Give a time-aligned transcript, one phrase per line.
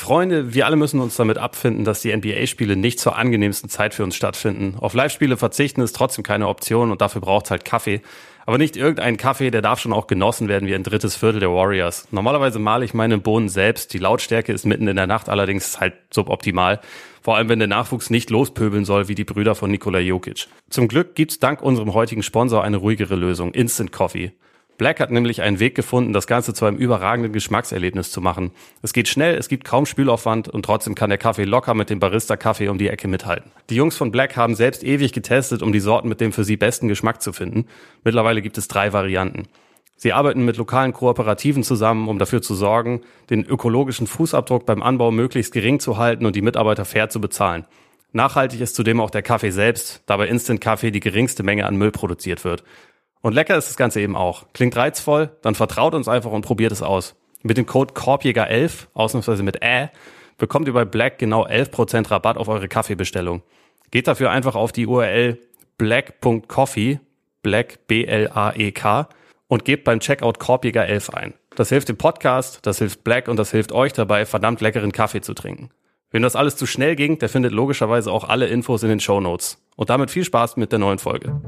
[0.00, 4.02] Freunde, wir alle müssen uns damit abfinden, dass die NBA-Spiele nicht zur angenehmsten Zeit für
[4.02, 4.76] uns stattfinden.
[4.80, 8.00] Auf Live-Spiele verzichten ist trotzdem keine Option und dafür braucht es halt Kaffee.
[8.46, 11.50] Aber nicht irgendein Kaffee, der darf schon auch genossen werden wie ein drittes Viertel der
[11.50, 12.08] Warriors.
[12.10, 13.92] Normalerweise male ich meine Bohnen selbst.
[13.92, 16.80] Die Lautstärke ist mitten in der Nacht allerdings halt suboptimal.
[17.22, 20.48] Vor allem, wenn der Nachwuchs nicht lospöbeln soll wie die Brüder von Nikola Jokic.
[20.70, 24.32] Zum Glück gibt's dank unserem heutigen Sponsor eine ruhigere Lösung, Instant Coffee.
[24.80, 28.50] Black hat nämlich einen Weg gefunden, das Ganze zu einem überragenden Geschmackserlebnis zu machen.
[28.80, 32.00] Es geht schnell, es gibt kaum Spülaufwand und trotzdem kann der Kaffee locker mit dem
[32.00, 33.50] Barista-Kaffee um die Ecke mithalten.
[33.68, 36.56] Die Jungs von Black haben selbst ewig getestet, um die Sorten mit dem für sie
[36.56, 37.66] besten Geschmack zu finden.
[38.04, 39.48] Mittlerweile gibt es drei Varianten.
[39.96, 45.10] Sie arbeiten mit lokalen Kooperativen zusammen, um dafür zu sorgen, den ökologischen Fußabdruck beim Anbau
[45.10, 47.66] möglichst gering zu halten und die Mitarbeiter fair zu bezahlen.
[48.12, 51.76] Nachhaltig ist zudem auch der Kaffee selbst, da bei Instant Kaffee die geringste Menge an
[51.76, 52.64] Müll produziert wird.
[53.22, 54.46] Und lecker ist das Ganze eben auch.
[54.52, 57.14] Klingt reizvoll, dann vertraut uns einfach und probiert es aus.
[57.42, 59.90] Mit dem Code Korbjäger11, ausnahmsweise mit Ä,
[60.38, 63.42] bekommt ihr bei Black genau 11% Rabatt auf eure Kaffeebestellung.
[63.90, 65.38] Geht dafür einfach auf die URL
[65.76, 67.00] black.coffee,
[67.42, 69.08] black B-L-A-E-K,
[69.48, 71.34] und gebt beim Checkout Korbjäger11 ein.
[71.56, 75.20] Das hilft dem Podcast, das hilft Black und das hilft euch dabei, verdammt leckeren Kaffee
[75.20, 75.70] zu trinken.
[76.10, 79.20] Wenn das alles zu schnell ging, der findet logischerweise auch alle Infos in den Show
[79.20, 79.58] Notes.
[79.76, 81.40] Und damit viel Spaß mit der neuen Folge.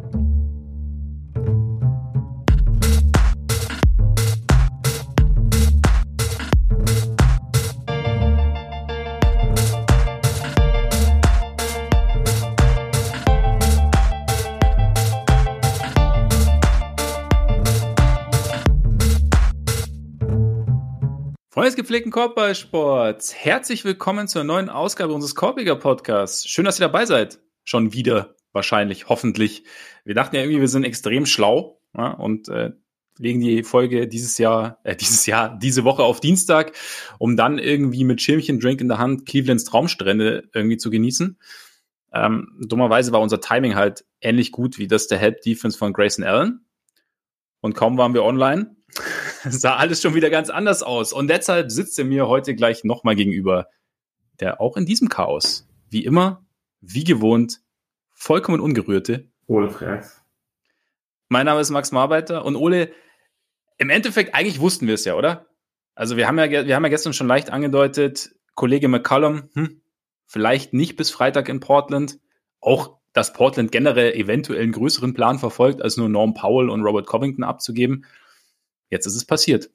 [21.93, 26.49] Gepflegten Korbballsports, herzlich willkommen zur neuen Ausgabe unseres Korbiger Podcasts.
[26.49, 27.39] Schön, dass ihr dabei seid.
[27.65, 29.65] Schon wieder, wahrscheinlich, hoffentlich.
[30.03, 32.71] Wir dachten ja irgendwie, wir sind extrem schlau ja, und äh,
[33.19, 36.73] legen die Folge dieses Jahr, äh, dieses Jahr, diese Woche auf Dienstag,
[37.19, 41.39] um dann irgendwie mit Schirmchen, Drink in der Hand Clevelands Traumstrände irgendwie zu genießen.
[42.15, 46.25] Ähm, dummerweise war unser Timing halt ähnlich gut wie das der Help Defense von Grayson
[46.25, 46.65] Allen.
[47.61, 48.77] Und kaum waren wir online,
[49.45, 51.13] sah alles schon wieder ganz anders aus.
[51.13, 53.69] Und deshalb sitzt er mir heute gleich nochmal gegenüber,
[54.41, 56.45] der auch in diesem Chaos, wie immer,
[56.81, 57.61] wie gewohnt,
[58.13, 59.29] vollkommen ungerührte.
[59.47, 60.23] Ole Frex.
[61.29, 62.93] Mein Name ist Max Marbeiter und Ole,
[63.79, 65.47] im Endeffekt, eigentlich wussten wir es ja, oder?
[65.95, 69.83] Also wir haben ja, wir haben ja gestern schon leicht angedeutet, Kollege McCollum, hm,
[70.27, 72.19] vielleicht nicht bis Freitag in Portland.
[72.61, 77.07] Auch, dass Portland generell eventuell einen größeren Plan verfolgt, als nur Norm Powell und Robert
[77.07, 78.07] Covington abzugeben.
[78.93, 79.71] Jetzt ist es passiert.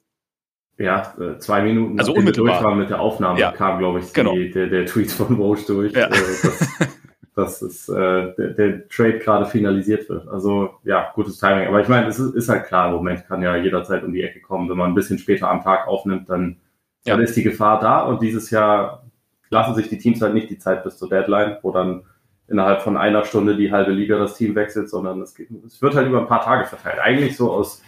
[0.78, 2.62] Ja, äh, zwei Minuten also unmittelbar.
[2.62, 3.50] durch mit der Aufnahme ja.
[3.50, 4.32] kam, glaube ich, genau.
[4.32, 6.06] die, der, der, Tweet von Roche durch, ja.
[6.06, 6.78] Äh, dass,
[7.34, 10.28] dass es, äh, der, der, Trade gerade finalisiert wird.
[10.28, 11.66] Also ja, gutes Timing.
[11.66, 14.22] Aber ich meine, es ist, ist, halt klar, im Moment kann ja jederzeit um die
[14.22, 14.70] Ecke kommen.
[14.70, 16.58] Wenn man ein bisschen später am Tag aufnimmt, dann,
[17.04, 17.16] ja.
[17.16, 18.02] dann ist die Gefahr da.
[18.02, 19.04] Und dieses Jahr
[19.50, 22.04] lassen sich die Teams halt nicht die Zeit bis zur Deadline, wo dann
[22.46, 25.96] innerhalb von einer Stunde die halbe Liga das Team wechselt, sondern es, geht, es wird
[25.96, 27.00] halt über ein paar Tage verteilt.
[27.00, 27.82] Eigentlich so aus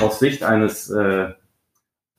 [0.00, 1.32] aus Sicht eines äh,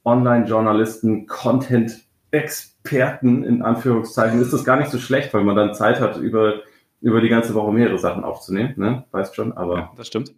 [0.04, 6.18] Online-Journalisten, Content-Experten in Anführungszeichen, ist das gar nicht so schlecht, weil man dann Zeit hat,
[6.18, 6.62] über,
[7.02, 9.06] über die ganze Woche mehrere Sachen aufzunehmen, ne?
[9.12, 9.78] Weißt schon, aber.
[9.78, 10.36] Ja, das stimmt.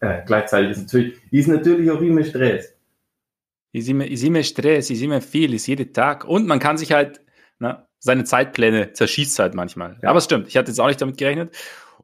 [0.00, 2.74] Äh, gleichzeitig ist natürlich, die ist natürlich auch immer Stress.
[3.72, 6.24] Ist immer, ist immer Stress, ist immer viel, ist jeden Tag.
[6.24, 7.20] Und man kann sich halt,
[7.58, 9.98] ne, seine Zeitpläne zerschießt halt manchmal.
[10.02, 10.10] Ja.
[10.10, 11.56] Aber es stimmt, ich hatte jetzt auch nicht damit gerechnet.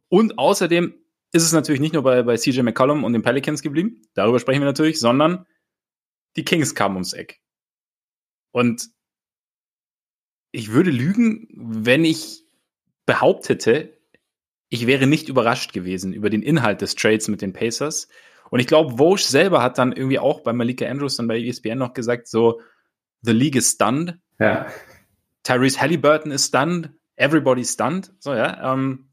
[0.09, 0.95] Und außerdem
[1.33, 4.61] ist es natürlich nicht nur bei, bei CJ McCollum und den Pelicans geblieben, darüber sprechen
[4.61, 5.47] wir natürlich, sondern
[6.37, 7.41] die Kings kamen ums Eck.
[8.53, 8.89] Und
[10.53, 12.45] ich würde lügen, wenn ich
[13.07, 13.97] behauptete,
[14.69, 18.09] ich wäre nicht überrascht gewesen über den Inhalt des Trades mit den Pacers.
[18.51, 21.79] Und ich glaube, Vosch selber hat dann irgendwie auch bei Malika Andrews und bei ESPN
[21.79, 22.61] noch gesagt, so,
[23.23, 24.19] the league is stunned.
[24.39, 24.67] Ja.
[25.45, 26.91] Tyrese Halliburton is stunned.
[27.17, 28.13] Everybody stunned.
[28.19, 28.73] So, ja.
[28.73, 29.10] Ähm,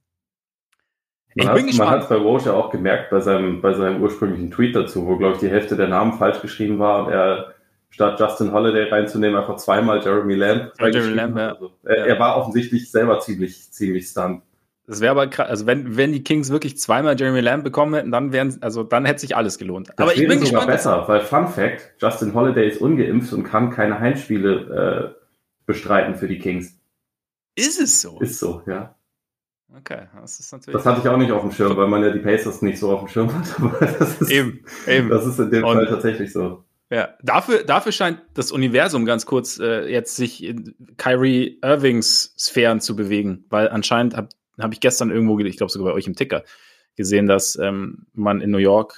[1.45, 5.05] man hat es bei Roche ja auch gemerkt bei seinem, bei seinem ursprünglichen Tweet dazu,
[5.05, 7.53] wo, glaube ich, die Hälfte der Namen falsch geschrieben war und er
[7.89, 10.71] statt Justin Holiday reinzunehmen, einfach zweimal Jeremy Lamb.
[10.79, 11.53] Jeremy Lamb ja.
[11.53, 14.41] Also, er, er, war offensichtlich selber ziemlich, ziemlich stunned.
[14.85, 18.11] Das wäre aber krass, also wenn, wenn die Kings wirklich zweimal Jeremy Lamb bekommen hätten,
[18.11, 19.89] dann wären, also dann hätte sich alles gelohnt.
[19.89, 20.67] Das aber ich bin sogar gespannt.
[20.67, 25.21] besser, weil Fun Fact, Justin Holiday ist ungeimpft und kann keine Heimspiele äh,
[25.65, 26.79] bestreiten für die Kings.
[27.55, 28.19] Ist es so?
[28.19, 28.95] Ist so, ja.
[29.75, 30.77] Okay, das ist natürlich.
[30.77, 32.91] Das hatte ich auch nicht auf dem Schirm, weil man ja die Pacers nicht so
[32.91, 33.55] auf dem Schirm hat.
[33.59, 35.09] Aber das ist, eben, eben.
[35.09, 36.63] Das ist in dem Und, Fall tatsächlich so.
[36.89, 42.79] Ja, dafür, dafür scheint das Universum ganz kurz äh, jetzt sich in Kyrie Irvings Sphären
[42.79, 46.15] zu bewegen, weil anscheinend habe hab ich gestern irgendwo, ich glaube sogar bei euch im
[46.15, 46.43] Ticker,
[46.95, 48.95] gesehen, dass ähm, man in New York,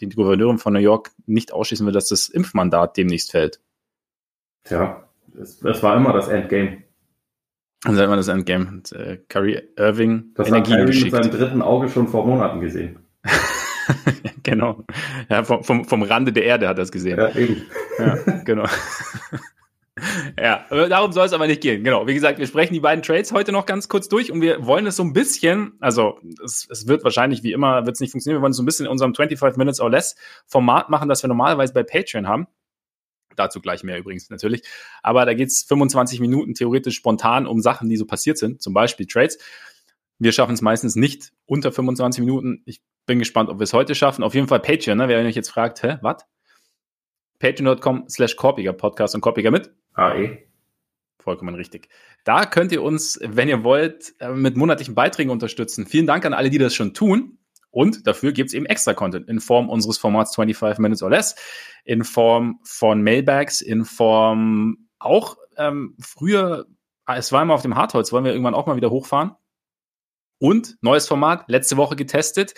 [0.00, 3.60] die Gouverneurin von New York nicht ausschließen will, dass das Impfmandat demnächst fällt.
[4.64, 5.08] Tja,
[5.40, 6.82] Es, es war immer das Endgame.
[7.84, 8.66] Also immer das Endgame.
[8.66, 12.60] Und, äh, Kyrie Irving das Energie hat Kyrie mit seinem dritten Auge schon vor Monaten
[12.60, 12.98] gesehen.
[14.42, 14.84] genau.
[15.28, 17.18] Ja, vom, vom, vom Rande der Erde hat er es gesehen.
[17.18, 17.62] Ja, eben.
[17.98, 18.64] Ja, genau.
[20.38, 21.84] ja, darum soll es aber nicht gehen.
[21.84, 22.06] Genau.
[22.06, 24.86] Wie gesagt, wir sprechen die beiden Trades heute noch ganz kurz durch und wir wollen
[24.86, 28.40] es so ein bisschen, also es, es wird wahrscheinlich wie immer, wird es nicht funktionieren,
[28.40, 30.16] wir wollen es so ein bisschen in unserem 25 Minutes or Less
[30.46, 32.46] Format machen, das wir normalerweise bei Patreon haben.
[33.38, 34.62] Dazu gleich mehr übrigens natürlich.
[35.02, 38.74] Aber da geht es 25 Minuten theoretisch spontan um Sachen, die so passiert sind, zum
[38.74, 39.38] Beispiel Trades.
[40.18, 42.62] Wir schaffen es meistens nicht unter 25 Minuten.
[42.66, 44.22] Ich bin gespannt, ob wir es heute schaffen.
[44.24, 45.08] Auf jeden Fall Patreon, ne?
[45.08, 46.24] wer euch jetzt fragt, hä, was?
[47.38, 49.72] Patreon.com slash Korpiger Podcast und Korpiger mit.
[49.94, 50.48] AE.
[51.20, 51.88] Vollkommen richtig.
[52.24, 55.86] Da könnt ihr uns, wenn ihr wollt, äh, mit monatlichen Beiträgen unterstützen.
[55.86, 57.38] Vielen Dank an alle, die das schon tun.
[57.70, 61.36] Und dafür gibt es eben extra Content in Form unseres Formats 25 Minutes or Less,
[61.84, 66.66] in Form von Mailbags, in Form auch ähm, früher,
[67.04, 69.32] ah, es war immer auf dem Hartholz, wollen wir irgendwann auch mal wieder hochfahren.
[70.40, 72.54] Und neues Format, letzte Woche getestet.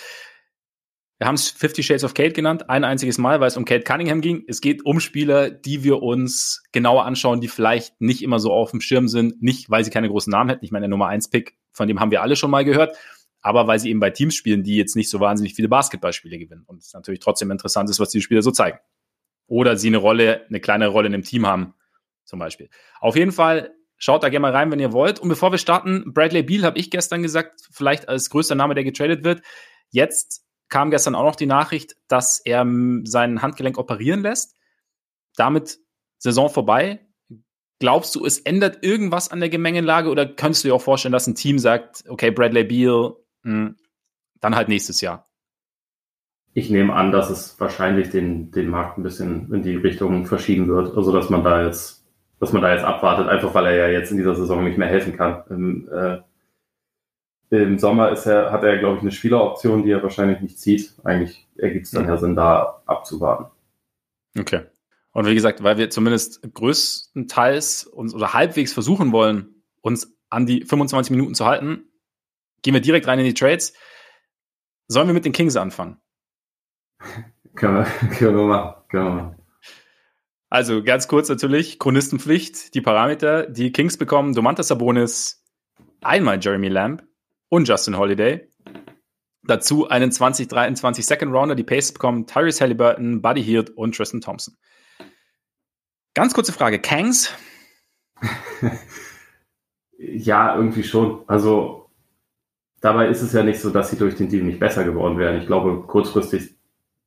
[1.19, 3.85] Wir haben es Fifty Shades of Kate genannt, ein einziges Mal, weil es um Kate
[3.85, 4.45] Cunningham ging.
[4.49, 8.71] Es geht um Spieler, die wir uns genauer anschauen, die vielleicht nicht immer so auf
[8.71, 10.65] dem Schirm sind, nicht weil sie keine großen Namen hätten.
[10.65, 12.97] Ich meine, der Nummer 1 Pick, von dem haben wir alle schon mal gehört,
[13.41, 16.65] aber weil sie eben bei Teams spielen, die jetzt nicht so wahnsinnig viele Basketballspiele gewinnen.
[16.67, 18.79] Und es natürlich trotzdem interessant ist, was die Spieler so zeigen.
[19.47, 21.75] Oder sie eine Rolle, eine kleine Rolle in einem Team haben,
[22.25, 22.69] zum Beispiel.
[23.01, 25.19] Auf jeden Fall Schaut da gerne mal rein, wenn ihr wollt.
[25.19, 28.83] Und bevor wir starten, Bradley Beal habe ich gestern gesagt, vielleicht als größter Name, der
[28.83, 29.43] getradet wird.
[29.91, 32.67] Jetzt kam gestern auch noch die Nachricht, dass er
[33.05, 34.57] sein Handgelenk operieren lässt.
[35.37, 35.81] Damit
[36.17, 37.07] Saison vorbei.
[37.79, 41.27] Glaubst du, es ändert irgendwas an der Gemengelage oder könntest du dir auch vorstellen, dass
[41.27, 45.27] ein Team sagt, okay, Bradley Beal, dann halt nächstes Jahr?
[46.53, 50.69] Ich nehme an, dass es wahrscheinlich den, den Markt ein bisschen in die Richtung verschieben
[50.69, 50.97] wird.
[50.97, 52.05] Also, dass man da jetzt,
[52.41, 54.89] dass man da jetzt abwartet, einfach weil er ja jetzt in dieser Saison nicht mehr
[54.89, 55.45] helfen kann.
[55.49, 56.19] Im, äh,
[57.51, 60.95] im Sommer ist er, hat er, glaube ich, eine Spieleroption, die er wahrscheinlich nicht zieht.
[61.05, 63.47] Eigentlich ergibt es dann ja Sinn, da abzuwarten.
[64.39, 64.63] Okay.
[65.13, 70.65] Und wie gesagt, weil wir zumindest größtenteils uns oder halbwegs versuchen wollen, uns an die
[70.65, 71.90] 25 Minuten zu halten,
[72.63, 73.73] gehen wir direkt rein in die Trades.
[74.89, 76.01] Sollen wir mit den Kings anfangen?
[77.55, 78.83] können, wir, können wir machen.
[78.89, 79.37] Können wir machen.
[80.49, 83.47] Also ganz kurz natürlich, Chronistenpflicht, die Parameter.
[83.47, 85.45] Die Kings bekommen Domantas Sabonis,
[86.01, 87.05] einmal Jeremy Lamb,
[87.51, 88.49] und Justin Holiday.
[89.43, 94.57] Dazu einen 2023 Second Rounder, die Pace bekommen Tyrese Halliburton, Buddy Hield und Tristan Thompson.
[96.15, 97.33] Ganz kurze Frage, Kangs?
[99.99, 101.25] ja, irgendwie schon.
[101.27, 101.90] Also
[102.81, 105.39] dabei ist es ja nicht so, dass sie durch den Deal nicht besser geworden wären.
[105.39, 106.55] Ich glaube, kurzfristig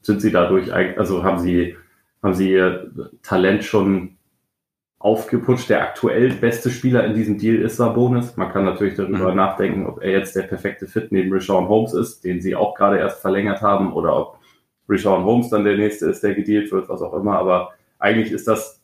[0.02, 1.76] sind sie dadurch, also haben sie,
[2.22, 2.92] haben sie ihr
[3.22, 4.18] Talent schon
[5.00, 5.70] aufgeputscht.
[5.70, 8.38] Der aktuell beste Spieler in diesem Deal ist Sabonis.
[8.38, 9.38] Man kann natürlich darüber mhm.
[9.38, 12.98] nachdenken, ob er jetzt der perfekte Fit neben Rashawn Holmes ist, den sie auch gerade
[12.98, 14.40] erst verlängert haben, oder ob
[14.88, 17.38] Rashawn Holmes dann der nächste ist, der gedealt wird, was auch immer.
[17.38, 18.82] Aber eigentlich ist das,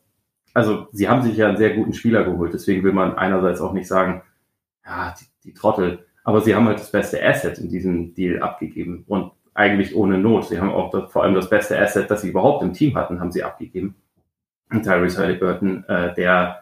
[0.54, 2.54] also sie haben sich ja einen sehr guten Spieler geholt.
[2.54, 4.22] Deswegen will man einerseits auch nicht sagen,
[4.86, 6.06] ja, die, die Trottel.
[6.30, 10.46] Aber sie haben halt das beste Asset in diesem Deal abgegeben und eigentlich ohne Not.
[10.46, 13.20] Sie haben auch das, vor allem das beste Asset, das sie überhaupt im Team hatten,
[13.20, 13.96] haben sie abgegeben.
[14.70, 16.62] Tyrese Halliburton, äh, der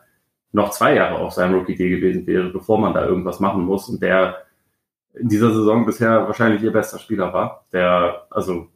[0.53, 4.01] noch zwei Jahre auf seinem Rookie-Deal gewesen wäre, bevor man da irgendwas machen muss und
[4.01, 4.37] der
[5.15, 7.65] in dieser Saison bisher wahrscheinlich ihr bester Spieler war.
[7.73, 8.69] Der, also,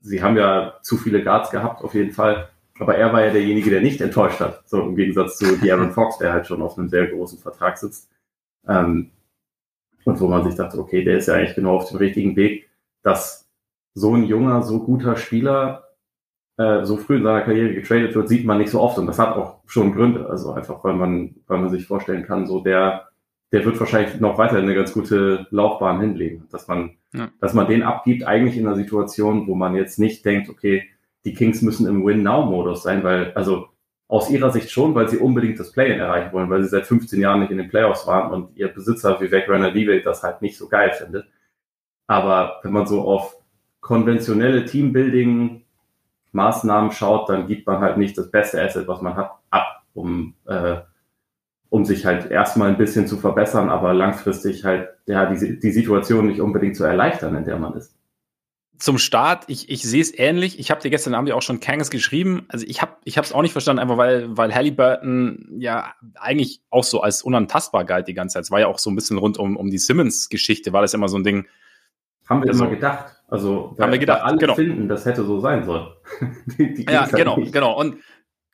[0.00, 2.48] sie haben ja zu viele Guards gehabt, auf jeden Fall.
[2.80, 4.68] Aber er war ja derjenige, der nicht enttäuscht hat.
[4.68, 8.10] So im Gegensatz zu De'Aaron Fox, der halt schon auf einem sehr großen Vertrag sitzt.
[8.66, 9.12] Ähm,
[10.04, 12.68] und wo man sich dachte, okay, der ist ja eigentlich genau auf dem richtigen Weg,
[13.02, 13.48] dass
[13.94, 15.84] so ein junger, so guter Spieler
[16.58, 19.18] äh, so früh in seiner Karriere getradet wird, sieht man nicht so oft und das
[19.18, 20.28] hat auch schon Gründe.
[20.28, 23.08] Also einfach, weil man, weil man sich vorstellen kann, so der,
[23.52, 27.30] der wird wahrscheinlich noch weiter eine ganz gute Laufbahn hinlegen, dass man, ja.
[27.40, 30.88] dass man den abgibt, eigentlich in einer Situation, wo man jetzt nicht denkt, okay,
[31.24, 33.68] die Kings müssen im Win-Now-Modus sein, weil, also
[34.12, 37.18] aus ihrer Sicht schon, weil sie unbedingt das Play-In erreichen wollen, weil sie seit 15
[37.18, 40.68] Jahren nicht in den Playoffs waren und ihr Besitzer Vivek Ranadive das halt nicht so
[40.68, 41.24] geil findet.
[42.06, 43.38] Aber wenn man so auf
[43.80, 45.64] konventionelle Teambuilding
[46.32, 50.34] Maßnahmen schaut, dann gibt man halt nicht das beste Asset, was man hat, ab, um,
[50.44, 50.76] äh,
[51.70, 56.26] um sich halt erstmal ein bisschen zu verbessern, aber langfristig halt ja, die, die Situation
[56.26, 57.96] nicht unbedingt zu erleichtern, in der man ist.
[58.82, 60.58] Zum Start, ich, ich sehe es ähnlich.
[60.58, 62.46] Ich habe dir gestern Abend ja auch schon Kangas geschrieben.
[62.48, 66.82] Also ich habe ich es auch nicht verstanden, einfach weil, weil Halliburton ja eigentlich auch
[66.82, 68.42] so als unantastbar galt die ganze Zeit.
[68.42, 71.06] Es war ja auch so ein bisschen rund um, um die Simmons-Geschichte, war das immer
[71.06, 71.46] so ein Ding.
[72.28, 73.22] Haben wir also, immer gedacht.
[73.28, 74.56] Also haben wir gedacht, alle genau.
[74.56, 75.86] finden, das hätte so sein sollen.
[76.58, 77.78] die, die ja, genau, genau.
[77.78, 77.98] Und,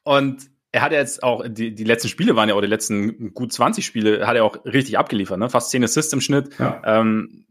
[0.05, 0.43] und
[0.73, 3.83] er hat jetzt auch, die, die letzten Spiele waren ja auch die letzten gut 20
[3.83, 5.49] Spiele, hat er auch richtig abgeliefert, ne?
[5.49, 6.83] Fast 10 Assists im Schnitt, ja.
[6.85, 7.47] ähm,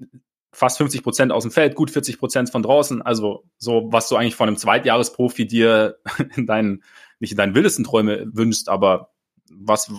[0.51, 3.01] fast 50 Prozent aus dem Feld, gut 40 Prozent von draußen.
[3.01, 5.97] Also so, was du eigentlich von einem Zweitjahresprofi dir
[6.35, 6.83] in deinen,
[7.19, 9.11] nicht in deinen wildesten Träume wünschst, aber
[9.49, 9.91] was,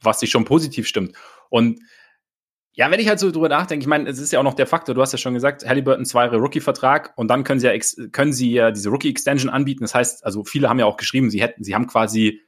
[0.00, 1.16] was dich schon positiv stimmt.
[1.50, 1.80] Und
[2.76, 4.66] ja, wenn ich halt so drüber nachdenke, ich meine, es ist ja auch noch der
[4.66, 8.08] Faktor, du hast ja schon gesagt, Halliburton zwei Jahre Rookie-Vertrag und dann können sie ja,
[8.10, 9.84] können sie ja diese Rookie-Extension anbieten.
[9.84, 12.40] Das heißt, also viele haben ja auch geschrieben, sie hätten, sie haben quasi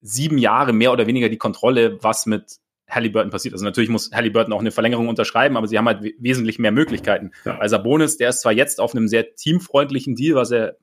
[0.00, 2.56] sieben Jahre mehr oder weniger die Kontrolle, was mit
[2.90, 3.54] Halliburton passiert.
[3.54, 7.30] Also natürlich muss Halliburton auch eine Verlängerung unterschreiben, aber sie haben halt wesentlich mehr Möglichkeiten.
[7.44, 7.58] Ja.
[7.58, 10.76] Weil Sabonis, der ist zwar jetzt auf einem sehr teamfreundlichen Deal, was er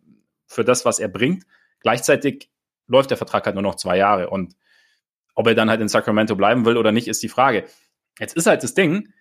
[0.46, 1.44] für das, was er bringt,
[1.82, 2.50] gleichzeitig
[2.88, 4.56] läuft der Vertrag halt nur noch zwei Jahre und
[5.36, 7.66] ob er dann halt in Sacramento bleiben will oder nicht, ist die Frage.
[8.20, 9.14] Jetzt ist halt das Ding,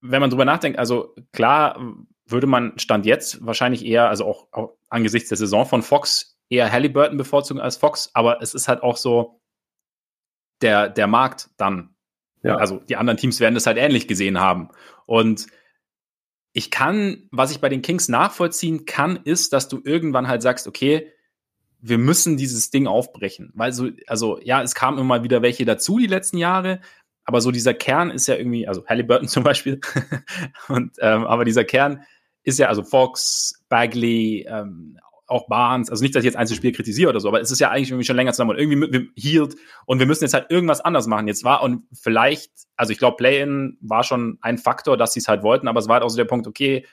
[0.00, 1.80] wenn man drüber nachdenkt, also klar
[2.26, 6.70] würde man Stand jetzt wahrscheinlich eher, also auch, auch angesichts der Saison von Fox, eher
[6.70, 9.40] Halliburton bevorzugen als Fox, aber es ist halt auch so
[10.60, 11.91] der, der Markt dann.
[12.42, 12.56] Ja.
[12.56, 14.68] Also die anderen Teams werden das halt ähnlich gesehen haben.
[15.06, 15.46] Und
[16.52, 20.66] ich kann, was ich bei den Kings nachvollziehen kann, ist, dass du irgendwann halt sagst,
[20.66, 21.12] okay,
[21.80, 23.50] wir müssen dieses Ding aufbrechen.
[23.54, 26.80] Weil so, also ja, es kamen immer wieder welche dazu die letzten Jahre,
[27.24, 29.80] aber so dieser Kern ist ja irgendwie, also Halliburton zum Beispiel,
[30.68, 32.04] und ähm, aber dieser Kern
[32.42, 34.98] ist ja, also Fox, Bagley, ähm,
[35.32, 37.70] auch Barnes, also nicht, dass ich jetzt Einzelspiel kritisiere oder so, aber es ist ja
[37.70, 41.26] eigentlich schon länger zusammen und irgendwie hielt und wir müssen jetzt halt irgendwas anders machen.
[41.26, 45.28] Jetzt war und vielleicht, also ich glaube, Play-In war schon ein Faktor, dass sie es
[45.28, 46.86] halt wollten, aber es war halt auch so der Punkt, okay,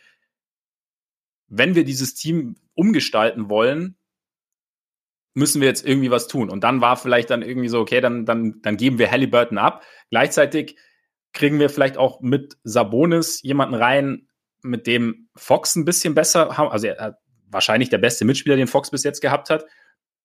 [1.47, 3.97] wenn wir dieses Team umgestalten wollen,
[5.33, 6.49] müssen wir jetzt irgendwie was tun.
[6.49, 9.83] Und dann war vielleicht dann irgendwie so, okay, dann, dann, dann geben wir Halliburton ab.
[10.09, 10.77] Gleichzeitig
[11.33, 14.27] kriegen wir vielleicht auch mit Sabonis jemanden rein,
[14.61, 16.57] mit dem Fox ein bisschen besser.
[16.71, 17.19] Also er,
[17.49, 19.65] wahrscheinlich der beste Mitspieler, den Fox bis jetzt gehabt hat,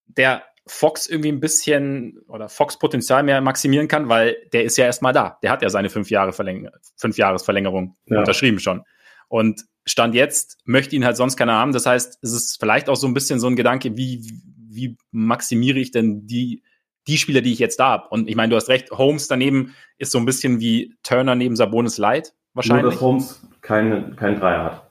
[0.06, 4.86] der Fox irgendwie ein bisschen oder Fox Potenzial mehr maximieren kann, weil der ist ja
[4.86, 5.38] erstmal da.
[5.42, 8.20] Der hat ja seine fünf Jahre Verläng fünf Jahresverlängerung ja.
[8.20, 8.82] unterschrieben schon.
[9.28, 11.72] Und Stand jetzt möchte ihn halt sonst keiner haben.
[11.72, 14.22] Das heißt, es ist vielleicht auch so ein bisschen so ein Gedanke, wie,
[14.56, 16.62] wie maximiere ich denn die,
[17.06, 18.08] die Spieler, die ich jetzt da habe?
[18.08, 21.56] Und ich meine, du hast recht, Holmes daneben ist so ein bisschen wie Turner neben
[21.56, 22.84] Sabonis Light wahrscheinlich.
[22.84, 24.83] Nur, dass Holmes keinen kein Dreier hat.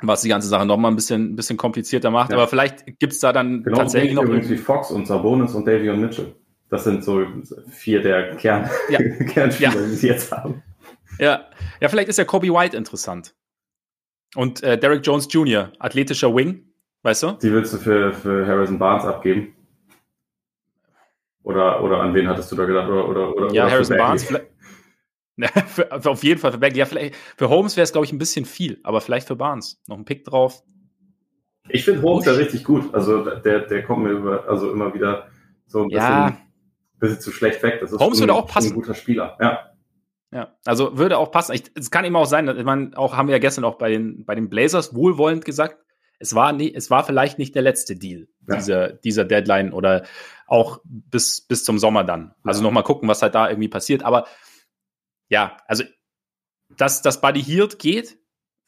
[0.00, 2.30] Was die ganze Sache nochmal ein bisschen, ein bisschen komplizierter macht.
[2.30, 2.36] Ja.
[2.36, 4.22] Aber vielleicht gibt es da dann genau tatsächlich noch.
[4.22, 6.34] Übrigens wie Fox und Sabonis und Davion Mitchell.
[6.68, 7.26] Das sind so
[7.70, 8.98] vier der Kern ja.
[9.26, 9.86] Kernspieler, ja.
[9.86, 10.62] die sie jetzt haben.
[11.18, 11.46] Ja.
[11.80, 13.34] ja, vielleicht ist ja Kobe White interessant.
[14.36, 16.66] Und äh, Derek Jones Jr., athletischer Wing,
[17.02, 17.32] weißt du?
[17.42, 19.54] Die willst du für, für Harrison Barnes abgeben?
[21.42, 22.88] Oder, oder an wen hattest du da gedacht?
[22.88, 24.32] Oder, oder, oder, ja, oder Harrison Barnes.
[25.66, 26.78] für, auf jeden Fall für Bagley.
[26.78, 29.80] Ja, vielleicht, für Holmes wäre es, glaube ich, ein bisschen viel, aber vielleicht für Barnes.
[29.86, 30.62] Noch ein Pick drauf.
[31.68, 32.94] Ich finde Holmes ja richtig gut.
[32.94, 35.28] Also der, der kommt mir über, also immer wieder
[35.66, 36.36] so ein bisschen, ja.
[36.98, 37.78] bisschen zu schlecht weg.
[37.80, 38.72] Das ist Holmes würde auch passen.
[38.72, 39.36] ein guter Spieler.
[39.40, 39.72] Ja.
[40.30, 41.58] Ja, also würde auch passen.
[41.74, 44.26] es kann immer auch sein, ich meine, auch haben wir ja gestern auch bei den,
[44.26, 45.78] bei den Blazers wohlwollend gesagt,
[46.18, 48.56] es war, nie, es war vielleicht nicht der letzte Deal ja.
[48.56, 50.04] dieser, dieser Deadline oder
[50.46, 52.34] auch bis, bis zum Sommer dann.
[52.44, 52.64] Also ja.
[52.64, 54.02] nochmal gucken, was halt da irgendwie passiert.
[54.02, 54.26] Aber
[55.28, 55.84] ja, also
[56.76, 58.18] dass, dass Buddy Hield geht,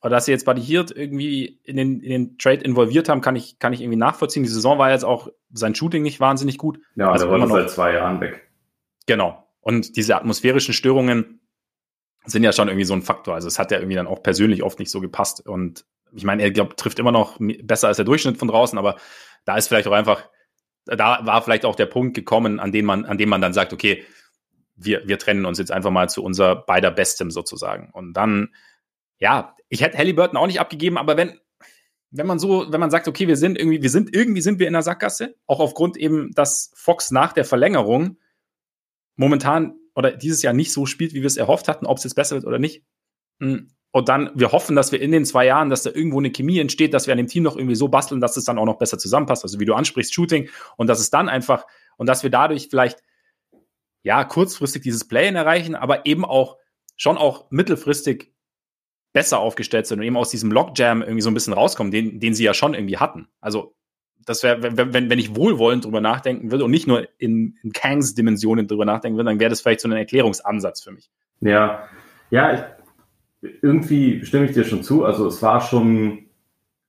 [0.03, 3.37] oder dass sie jetzt Buddy Hield irgendwie in den, in den Trade involviert haben, kann
[3.37, 4.43] ich, kann ich irgendwie nachvollziehen.
[4.43, 6.81] Die Saison war jetzt auch sein Shooting nicht wahnsinnig gut.
[6.97, 8.49] Ja, also der war noch seit zwei Jahren weg.
[9.07, 9.47] Genau.
[9.61, 11.41] Und diese atmosphärischen Störungen
[12.25, 13.35] sind ja schon irgendwie so ein Faktor.
[13.35, 15.47] Also es hat ja irgendwie dann auch persönlich oft nicht so gepasst.
[15.47, 18.97] Und ich meine, er glaub, trifft immer noch besser als der Durchschnitt von draußen, aber
[19.45, 20.29] da ist vielleicht auch einfach,
[20.87, 23.73] da war vielleicht auch der Punkt gekommen, an dem man, an dem man dann sagt,
[23.73, 24.05] okay,
[24.83, 27.91] wir, wir trennen uns jetzt einfach mal zu unser beider Bestem sozusagen.
[27.93, 28.55] Und dann,
[29.19, 31.39] ja, ich hätte Halliburton auch nicht abgegeben, aber wenn,
[32.11, 34.67] wenn man so, wenn man sagt, okay, wir sind irgendwie, wir sind, irgendwie sind wir
[34.67, 38.19] in der Sackgasse, auch aufgrund eben, dass Fox nach der Verlängerung
[39.17, 42.15] momentan oder dieses Jahr nicht so spielt, wie wir es erhofft hatten, ob es jetzt
[42.15, 42.85] besser wird oder nicht.
[43.41, 43.69] Hm.
[43.93, 46.61] Und dann, wir hoffen, dass wir in den zwei Jahren, dass da irgendwo eine Chemie
[46.61, 48.79] entsteht, dass wir an dem Team noch irgendwie so basteln, dass es dann auch noch
[48.79, 49.43] besser zusammenpasst.
[49.43, 53.03] Also wie du ansprichst, Shooting und dass es dann einfach und dass wir dadurch vielleicht
[54.03, 56.57] ja, kurzfristig dieses Play-in erreichen, aber eben auch
[56.97, 58.33] schon auch mittelfristig
[59.13, 62.35] besser aufgestellt sind und eben aus diesem Lockjam irgendwie so ein bisschen rauskommen, den, den
[62.35, 63.29] sie ja schon irgendwie hatten.
[63.41, 63.75] Also,
[64.25, 68.15] das wäre, wenn, wenn, ich wohlwollend drüber nachdenken würde und nicht nur in, in Kangs
[68.15, 71.11] Dimensionen drüber nachdenken würde, dann wäre das vielleicht so ein Erklärungsansatz für mich.
[71.41, 71.89] Ja,
[72.31, 72.53] ja,
[73.43, 75.05] ich, irgendwie stimme ich dir schon zu.
[75.05, 76.27] Also, es war schon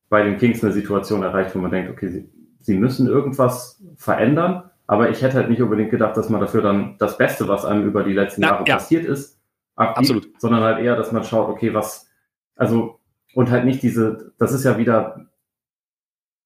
[0.09, 4.70] bei den Kings eine Situation erreicht, wo man denkt, okay, sie, sie müssen irgendwas verändern.
[4.91, 7.87] Aber ich hätte halt nicht unbedingt gedacht, dass man dafür dann das Beste, was einem
[7.87, 8.75] über die letzten Na, Jahre ja.
[8.75, 9.39] passiert ist,
[9.77, 10.41] abgibt, Absolut.
[10.41, 12.09] sondern halt eher, dass man schaut, okay, was,
[12.57, 12.99] also,
[13.33, 15.27] und halt nicht diese, das ist ja wieder,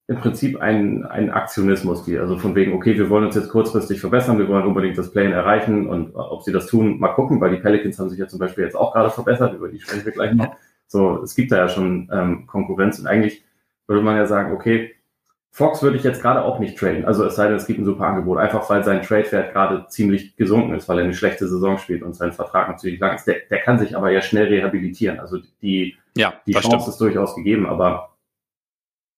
[0.07, 3.99] im Prinzip ein, ein Aktionismus, die, also von wegen, okay, wir wollen uns jetzt kurzfristig
[3.99, 7.49] verbessern, wir wollen unbedingt das Play erreichen und ob sie das tun, mal gucken, weil
[7.49, 10.11] die Pelicans haben sich ja zum Beispiel jetzt auch gerade verbessert, über die sprechen wir
[10.11, 10.55] gleich noch.
[10.85, 13.43] So, es gibt da ja schon ähm, Konkurrenz und eigentlich
[13.87, 14.93] würde man ja sagen, okay,
[15.55, 17.05] Fox würde ich jetzt gerade auch nicht traden.
[17.05, 18.39] Also es sei denn, es gibt ein super Angebot.
[18.39, 22.13] Einfach weil sein Trade-Wert gerade ziemlich gesunken ist, weil er eine schlechte Saison spielt und
[22.13, 23.25] sein Vertrag natürlich lang ist.
[23.25, 25.17] Der, der kann sich aber ja schnell rehabilitieren.
[25.17, 26.87] Also die, ja, die Chance stimmt.
[26.89, 27.67] ist durchaus gegeben.
[27.67, 28.17] Aber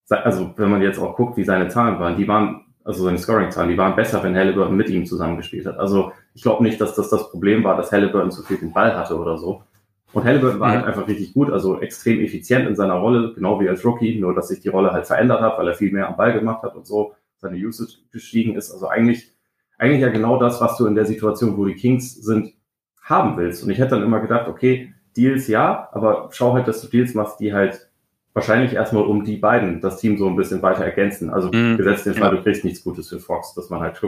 [0.08, 3.70] also wenn man jetzt auch guckt, wie seine Zahlen waren, die waren, also seine Scoring-Zahlen,
[3.70, 5.76] die waren besser, wenn Halliburton mit ihm zusammengespielt hat.
[5.76, 8.96] Also ich glaube nicht, dass das das Problem war, dass Halliburton zu viel den Ball
[8.96, 9.64] hatte oder so.
[10.12, 10.74] Und Halliburton war mhm.
[10.74, 14.34] halt einfach richtig gut, also extrem effizient in seiner Rolle, genau wie als Rookie, nur
[14.34, 16.76] dass sich die Rolle halt verändert hat, weil er viel mehr am Ball gemacht hat
[16.76, 18.70] und so, seine Usage gestiegen ist.
[18.70, 19.32] Also eigentlich,
[19.76, 22.54] eigentlich ja genau das, was du in der Situation, wo die Kings sind,
[23.02, 23.62] haben willst.
[23.62, 27.14] Und ich hätte dann immer gedacht, okay, Deals ja, aber schau halt, dass du Deals
[27.14, 27.88] machst, die halt
[28.32, 31.30] wahrscheinlich erstmal um die beiden das Team so ein bisschen weiter ergänzen.
[31.30, 31.76] Also mhm.
[31.76, 32.36] gesetzt den Fall, ja.
[32.36, 34.00] du kriegst nichts Gutes für Fox, dass man halt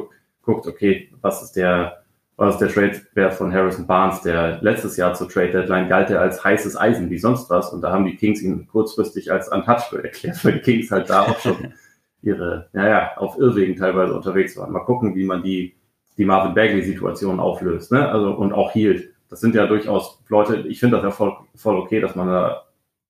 [0.42, 2.02] guckt okay, was ist der
[2.40, 6.42] war es der Trade-Wert von Harrison Barnes, der letztes Jahr zur Trade-Deadline galt er als
[6.42, 7.70] heißes Eisen wie sonst was.
[7.70, 11.20] Und da haben die Kings ihn kurzfristig als untouchable erklärt, weil die Kings halt da
[11.20, 11.74] auch schon
[12.22, 14.72] ihre, naja, auf Irrwegen teilweise unterwegs waren.
[14.72, 15.76] Mal gucken, wie man die,
[16.16, 18.08] die Marvin Bagley-Situation auflöst, ne?
[18.08, 19.12] Also, und auch hielt.
[19.28, 22.64] Das sind ja durchaus Leute, ich finde das ja voll, voll okay, dass man da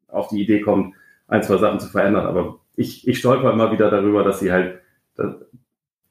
[0.08, 0.96] auf die Idee kommt,
[1.28, 2.26] ein, zwei Sachen zu verändern.
[2.26, 4.80] Aber ich, ich stolper immer wieder darüber, dass sie halt,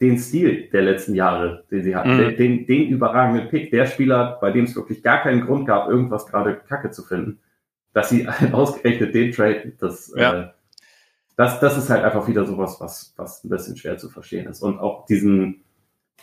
[0.02, 2.36] den Stil der letzten Jahre, den sie hatten, mhm.
[2.38, 6.26] den, den überragenden Pick, der Spieler, bei dem es wirklich gar keinen Grund gab, irgendwas
[6.26, 7.40] gerade Kacke zu finden,
[7.94, 10.42] dass sie ausgerechnet den Trade, das, ja.
[10.42, 10.48] äh,
[11.36, 14.62] das, das ist halt einfach wieder sowas, was, was ein bisschen schwer zu verstehen ist.
[14.62, 15.64] Und auch diesen,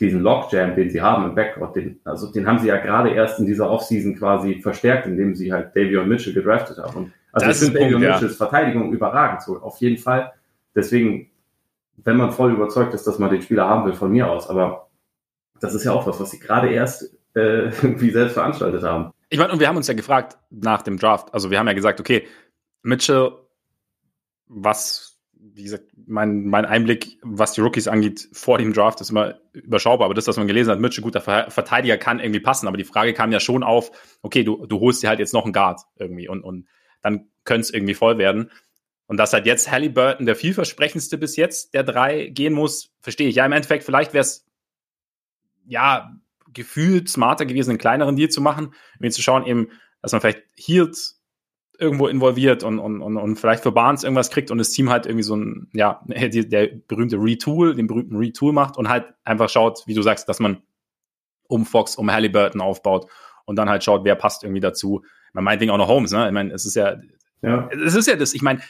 [0.01, 3.39] diesen Lockjam, den sie haben im Backcourt, den, also den haben sie ja gerade erst
[3.39, 6.97] in dieser Offseason quasi verstärkt, indem sie halt Davion Mitchell gedraftet haben.
[6.97, 8.47] Und also das ich finde Davion Mitchells ja.
[8.47, 10.33] Verteidigung überragend, so auf jeden Fall.
[10.75, 11.31] Deswegen
[11.97, 14.49] wenn man voll überzeugt ist, dass man den Spieler haben will, von mir aus.
[14.49, 14.89] Aber
[15.61, 19.13] das ist ja auch was, was sie gerade erst äh, irgendwie selbst veranstaltet haben.
[19.29, 21.35] Ich meine, und wir haben uns ja gefragt nach dem Draft.
[21.35, 22.27] Also wir haben ja gesagt, okay,
[22.83, 23.33] Mitchell,
[24.47, 29.35] was, wie gesagt, mein, mein Einblick, was die Rookies angeht, vor dem Draft ist immer
[29.53, 30.05] überschaubar.
[30.05, 32.69] Aber das, was man gelesen hat, Mitchell, guter Verteidiger, kann irgendwie passen.
[32.69, 33.91] Aber die Frage kam ja schon auf,
[34.23, 36.69] okay, du, du holst dir halt jetzt noch einen Guard irgendwie und, und
[37.03, 38.51] dann könnte es irgendwie voll werden.
[39.07, 43.37] Und dass halt jetzt Halliburton der vielversprechendste bis jetzt der drei gehen muss, verstehe ich.
[43.37, 44.45] Ja, im Endeffekt, vielleicht wäre es
[45.67, 46.13] ja
[46.53, 49.69] gefühlt smarter gewesen, einen kleineren Deal zu machen, um zu schauen, eben,
[50.03, 50.97] dass man vielleicht Hield
[51.79, 55.07] irgendwo involviert und, und, und, und vielleicht für Barnes irgendwas kriegt und das Team halt
[55.07, 59.49] irgendwie so ein, ja, die, der berühmte Retool, den berühmten Retool macht und halt einfach
[59.49, 60.63] schaut, wie du sagst, dass man
[61.49, 63.09] um Fox, um Halliburton aufbaut
[63.45, 65.05] und dann halt schaut, wer passt irgendwie dazu.
[65.33, 66.27] Man meint Ding auch noch Holmes, ne?
[66.27, 66.97] Ich meine, es ist ja,
[67.43, 67.69] ja.
[67.71, 68.61] es ist ja das, ich meine,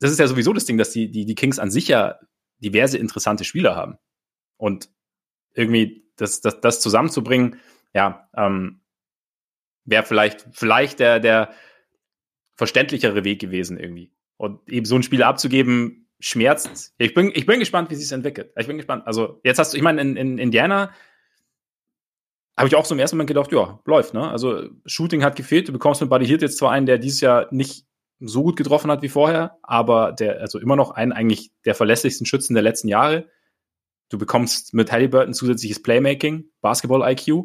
[0.00, 2.18] das ist ja sowieso das Ding, dass die, die, die Kings an sich ja
[2.58, 3.98] diverse interessante Spieler haben.
[4.56, 4.90] Und
[5.54, 7.60] irgendwie das, das, das zusammenzubringen,
[7.94, 8.80] ja, ähm,
[9.84, 11.52] wäre vielleicht, vielleicht der, der
[12.54, 14.12] verständlichere Weg gewesen irgendwie.
[14.36, 16.94] Und eben so ein Spiel abzugeben, schmerzt.
[16.98, 18.52] Ich bin, ich bin gespannt, wie sich entwickelt.
[18.56, 19.06] Ich bin gespannt.
[19.06, 20.92] Also, jetzt hast du, ich meine, in, in Indiana
[22.56, 24.28] habe ich auch so im ersten Moment gedacht, ja, läuft, ne?
[24.28, 25.68] Also, Shooting hat gefehlt.
[25.68, 27.87] Du bekommst mit Buddy Hield jetzt zwar einen, der dieses Jahr nicht
[28.20, 32.26] so gut getroffen hat wie vorher, aber der, also immer noch einen eigentlich der verlässlichsten
[32.26, 33.28] Schützen der letzten Jahre.
[34.08, 37.44] Du bekommst mit Halliburton zusätzliches Playmaking, Basketball-IQ.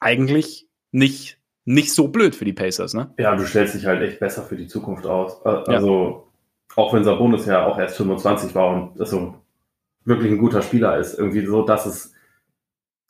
[0.00, 3.12] Eigentlich nicht, nicht so blöd für die Pacers, ne?
[3.18, 5.44] Ja, du stellst dich halt echt besser für die Zukunft aus.
[5.44, 6.28] Also,
[6.68, 6.76] ja.
[6.76, 9.34] auch wenn Sabonis ja auch erst 25 war und also
[10.04, 12.12] wirklich ein guter Spieler ist, irgendwie so, dass es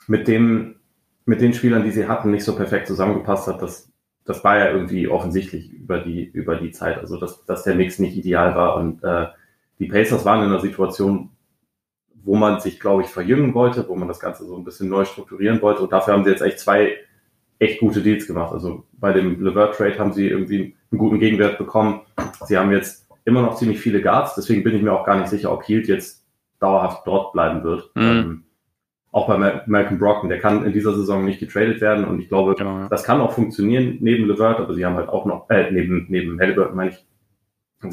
[0.06, 0.76] mit dem,
[1.24, 3.92] mit den Spielern, die sie hatten, nicht so perfekt zusammengepasst hat, dass
[4.26, 7.98] das war ja irgendwie offensichtlich über die, über die Zeit, also dass, dass der Mix
[7.98, 8.76] nicht ideal war.
[8.76, 9.26] Und äh,
[9.78, 11.30] die Pacers waren in einer Situation,
[12.24, 15.04] wo man sich, glaube ich, verjüngen wollte, wo man das Ganze so ein bisschen neu
[15.04, 15.82] strukturieren wollte.
[15.82, 16.96] Und dafür haben sie jetzt echt zwei
[17.58, 18.52] echt gute Deals gemacht.
[18.52, 22.02] Also bei dem Levert Trade haben sie irgendwie einen guten Gegenwert bekommen.
[22.44, 25.28] Sie haben jetzt immer noch ziemlich viele Guards, deswegen bin ich mir auch gar nicht
[25.28, 26.24] sicher, ob Hield jetzt
[26.60, 27.90] dauerhaft dort bleiben wird.
[27.94, 28.02] Mhm.
[28.02, 28.44] Ähm,
[29.12, 32.54] auch bei Malcolm Brocken, der kann in dieser Saison nicht getradet werden und ich glaube,
[32.54, 32.88] genau, ja.
[32.88, 36.38] das kann auch funktionieren neben Levert, aber sie haben halt auch noch, äh, neben, neben
[36.38, 37.04] Halliburton meine ich,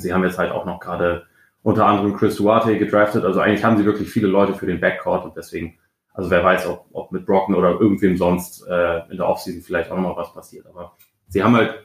[0.01, 1.23] sie haben jetzt halt auch noch gerade
[1.61, 5.23] unter anderem Chris Duarte gedraftet, also eigentlich haben sie wirklich viele Leute für den Backcourt
[5.23, 5.77] und deswegen,
[6.13, 9.91] also wer weiß, ob, ob mit Brocken oder irgendwem sonst äh, in der Offseason vielleicht
[9.91, 10.93] auch noch was passiert, aber
[11.29, 11.83] sie haben halt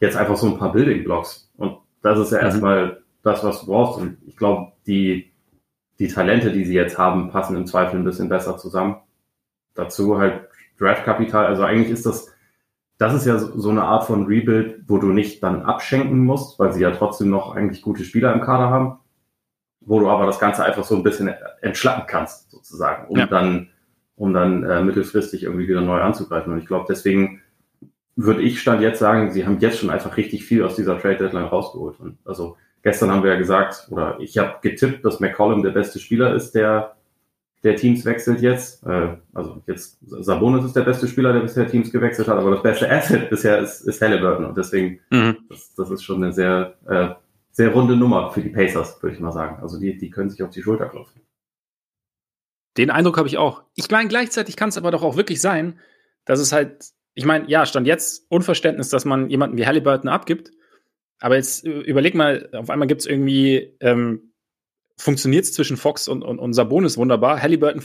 [0.00, 2.44] jetzt einfach so ein paar Building Blocks und das ist ja mhm.
[2.44, 5.30] erstmal das, was du brauchst und ich glaube, die
[5.98, 8.96] die Talente, die sie jetzt haben, passen im Zweifel ein bisschen besser zusammen.
[9.74, 11.46] Dazu halt Draftkapital.
[11.46, 12.32] Also eigentlich ist das
[12.98, 16.72] das ist ja so eine Art von Rebuild, wo du nicht dann abschenken musst, weil
[16.72, 18.98] sie ja trotzdem noch eigentlich gute Spieler im Kader haben,
[19.80, 21.32] wo du aber das Ganze einfach so ein bisschen
[21.62, 23.26] entschlacken kannst, sozusagen, um ja.
[23.26, 23.70] dann,
[24.16, 26.52] um dann äh, mittelfristig irgendwie wieder neu anzugreifen.
[26.52, 27.40] Und ich glaube, deswegen
[28.16, 31.18] würde ich stand jetzt sagen, sie haben jetzt schon einfach richtig viel aus dieser Trade
[31.18, 32.00] Deadline rausgeholt.
[32.00, 32.56] Und also
[32.88, 36.52] gestern haben wir ja gesagt, oder ich habe getippt, dass McCollum der beste Spieler ist,
[36.54, 36.96] der
[37.62, 38.86] der Teams wechselt jetzt.
[38.86, 42.62] Äh, also jetzt Sabonis ist der beste Spieler, der bisher Teams gewechselt hat, aber das
[42.62, 45.36] beste Asset bisher ist, ist Halliburton und deswegen mhm.
[45.50, 47.10] das, das ist schon eine sehr äh,
[47.50, 49.60] sehr runde Nummer für die Pacers, würde ich mal sagen.
[49.60, 51.20] Also die die können sich auf die Schulter klopfen.
[52.78, 53.64] Den Eindruck habe ich auch.
[53.74, 55.78] Ich meine, gleichzeitig kann es aber doch auch wirklich sein,
[56.24, 60.52] dass es halt, ich meine, ja, stand jetzt Unverständnis, dass man jemanden wie Halliburton abgibt.
[61.20, 64.32] Aber jetzt äh, überleg mal, auf einmal gibt es irgendwie ähm,
[64.98, 67.40] funktioniert es zwischen Fox und, und, und Sabonis wunderbar.
[67.40, 67.82] Halliburton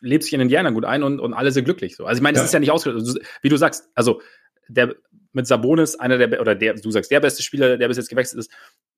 [0.00, 1.96] lebt sich in Indiana gut ein und, und alle sind glücklich.
[1.96, 2.04] So.
[2.04, 2.46] Also ich meine, das ja.
[2.46, 3.06] ist ja nicht ausgeschlossen.
[3.06, 4.20] Also, wie du sagst, also
[4.68, 4.96] der
[5.32, 8.40] mit Sabonis, einer der, oder der, du sagst, der beste Spieler, der bis jetzt gewechselt
[8.40, 8.50] ist.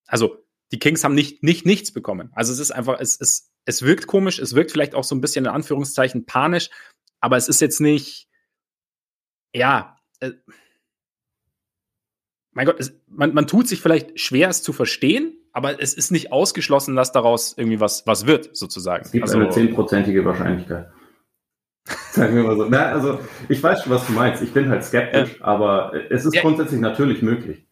[0.07, 0.39] Also
[0.73, 2.31] die Kings haben nicht, nicht nichts bekommen.
[2.35, 5.21] Also es ist einfach, es, es, es wirkt komisch, es wirkt vielleicht auch so ein
[5.21, 6.71] bisschen in Anführungszeichen panisch,
[7.21, 8.29] aber es ist jetzt nicht,
[9.55, 10.33] ja, äh,
[12.53, 16.11] mein Gott, es, man, man tut sich vielleicht schwer, es zu verstehen, aber es ist
[16.11, 19.05] nicht ausgeschlossen, dass daraus irgendwie was, was wird, sozusagen.
[19.05, 20.91] Es gibt also, eine zehnprozentige Wahrscheinlichkeit.
[22.13, 22.67] Sagen wir mal so.
[22.67, 24.43] Na, also, ich weiß schon, was du meinst.
[24.43, 25.45] Ich bin halt skeptisch, ja.
[25.45, 26.43] aber es ist ja.
[26.43, 27.67] grundsätzlich natürlich möglich.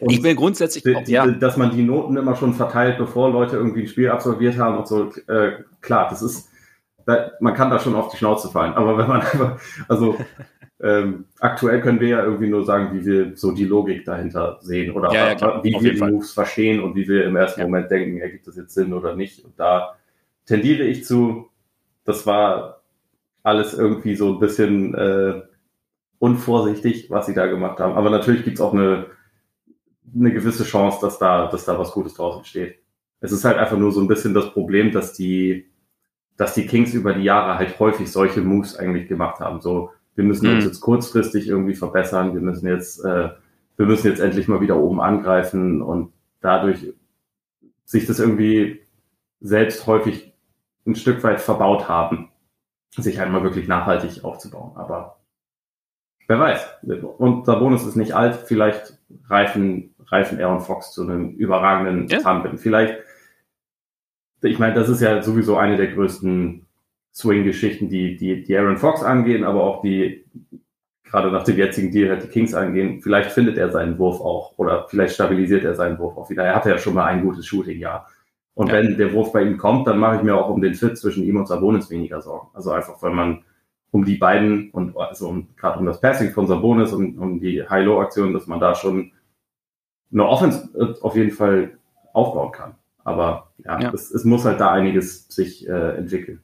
[0.00, 1.26] Und ich bin grundsätzlich die, auch, ja.
[1.26, 4.88] Dass man die Noten immer schon verteilt, bevor Leute irgendwie ein Spiel absolviert haben und
[4.88, 6.48] so, äh, klar, das ist,
[7.40, 8.74] man kann da schon auf die Schnauze fallen.
[8.74, 10.16] Aber wenn man einfach, also
[10.82, 14.92] ähm, aktuell können wir ja irgendwie nur sagen, wie wir so die Logik dahinter sehen
[14.92, 16.12] oder ja, ja, wie wir die Fall.
[16.12, 17.66] Moves verstehen und wie wir im ersten ja.
[17.66, 19.44] Moment denken, ergibt das jetzt Sinn oder nicht.
[19.44, 19.96] Und da
[20.46, 21.48] tendiere ich zu,
[22.04, 22.82] das war
[23.42, 25.42] alles irgendwie so ein bisschen äh,
[26.18, 27.94] unvorsichtig, was sie da gemacht haben.
[27.94, 29.06] Aber natürlich gibt's auch eine,
[30.14, 32.78] eine gewisse Chance, dass da, dass da was Gutes draus entsteht.
[33.20, 35.69] Es ist halt einfach nur so ein bisschen das Problem, dass die,
[36.40, 39.60] dass die Kings über die Jahre halt häufig solche Moves eigentlich gemacht haben.
[39.60, 40.56] So wir müssen mhm.
[40.56, 43.28] uns jetzt kurzfristig irgendwie verbessern, wir müssen jetzt, äh,
[43.76, 46.94] wir müssen jetzt endlich mal wieder oben angreifen und dadurch
[47.84, 48.80] sich das irgendwie
[49.40, 50.32] selbst häufig
[50.86, 52.30] ein Stück weit verbaut haben,
[52.96, 54.72] sich einmal wirklich nachhaltig aufzubauen.
[54.76, 55.18] Aber
[56.26, 56.66] wer weiß.
[57.18, 58.98] Und Sabonis ist nicht alt, vielleicht
[59.28, 62.20] reifen, reifen er und Fox zu einem überragenden ja.
[62.20, 62.56] Trampeln.
[62.56, 62.96] Vielleicht,
[64.42, 66.66] ich meine, das ist ja sowieso eine der größten
[67.12, 70.24] Swing-Geschichten, die, die, die Aaron Fox angehen, aber auch die,
[71.04, 73.02] gerade nach dem jetzigen Deal halt die Kings angehen.
[73.02, 76.44] Vielleicht findet er seinen Wurf auch oder vielleicht stabilisiert er seinen Wurf auch wieder.
[76.44, 78.08] Er hatte ja schon mal ein gutes Shooting-Jahr.
[78.54, 78.74] Und ja.
[78.74, 81.24] wenn der Wurf bei ihm kommt, dann mache ich mir auch um den Fit zwischen
[81.24, 82.48] ihm und Sabonis weniger Sorgen.
[82.54, 83.44] Also einfach, weil man
[83.90, 87.68] um die beiden und also um, gerade um das Passing von Sabonis und um die
[87.68, 89.12] High-Low-Aktion, dass man da schon
[90.12, 91.78] eine Offense äh, auf jeden Fall
[92.12, 92.74] aufbauen kann.
[93.10, 93.92] Aber ja, ja.
[93.92, 96.42] Es, es muss halt da einiges sich äh, entwickeln.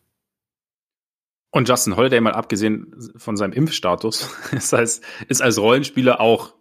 [1.50, 6.54] Und Justin Holiday, mal abgesehen von seinem Impfstatus, ist als, ist als Rollenspieler auch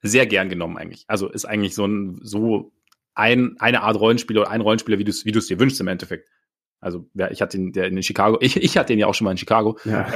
[0.00, 1.04] sehr gern genommen eigentlich.
[1.08, 2.72] Also ist eigentlich so ein, so
[3.14, 6.30] ein, eine Art Rollenspieler oder ein Rollenspieler, wie du es wie dir wünschst im Endeffekt.
[6.80, 9.24] Also, ja, ich hatte ihn der in Chicago, ich, ich hatte ihn ja auch schon
[9.24, 9.76] mal in Chicago.
[9.84, 10.06] Ja.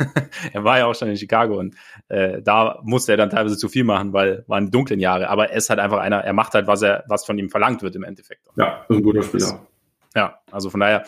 [0.52, 1.74] er war ja auch schon in Chicago und
[2.08, 5.28] äh, da musste er dann teilweise zu viel machen, weil waren dunklen Jahre.
[5.28, 7.82] Aber er ist halt einfach einer, er macht halt, was er, was von ihm verlangt
[7.82, 8.46] wird im Endeffekt.
[8.56, 9.66] Ja, ein guter Spieler.
[10.14, 11.04] Ja, also von daher,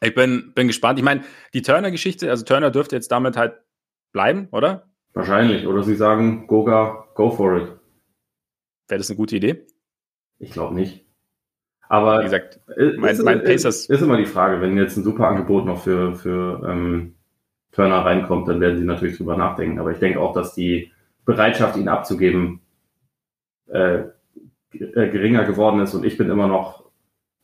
[0.00, 0.98] ich bin, bin gespannt.
[0.98, 3.60] Ich meine, die Turner-Geschichte, also Turner dürfte jetzt damit halt
[4.12, 4.88] bleiben, oder?
[5.12, 5.66] Wahrscheinlich.
[5.66, 7.68] Oder sie sagen, Goga, go for it.
[8.88, 9.66] Wäre das eine gute Idee?
[10.38, 11.07] Ich glaube nicht.
[11.88, 12.60] Aber wie gesagt,
[12.98, 15.82] mein, ist, mein Pacers ist, ist immer die Frage, wenn jetzt ein super Angebot noch
[15.82, 17.14] für, für ähm,
[17.72, 19.78] Turner reinkommt, dann werden sie natürlich drüber nachdenken.
[19.78, 20.92] Aber ich denke auch, dass die
[21.24, 22.60] Bereitschaft, ihn abzugeben,
[23.68, 24.00] äh,
[24.72, 25.94] äh geringer geworden ist.
[25.94, 26.88] Und ich bin immer noch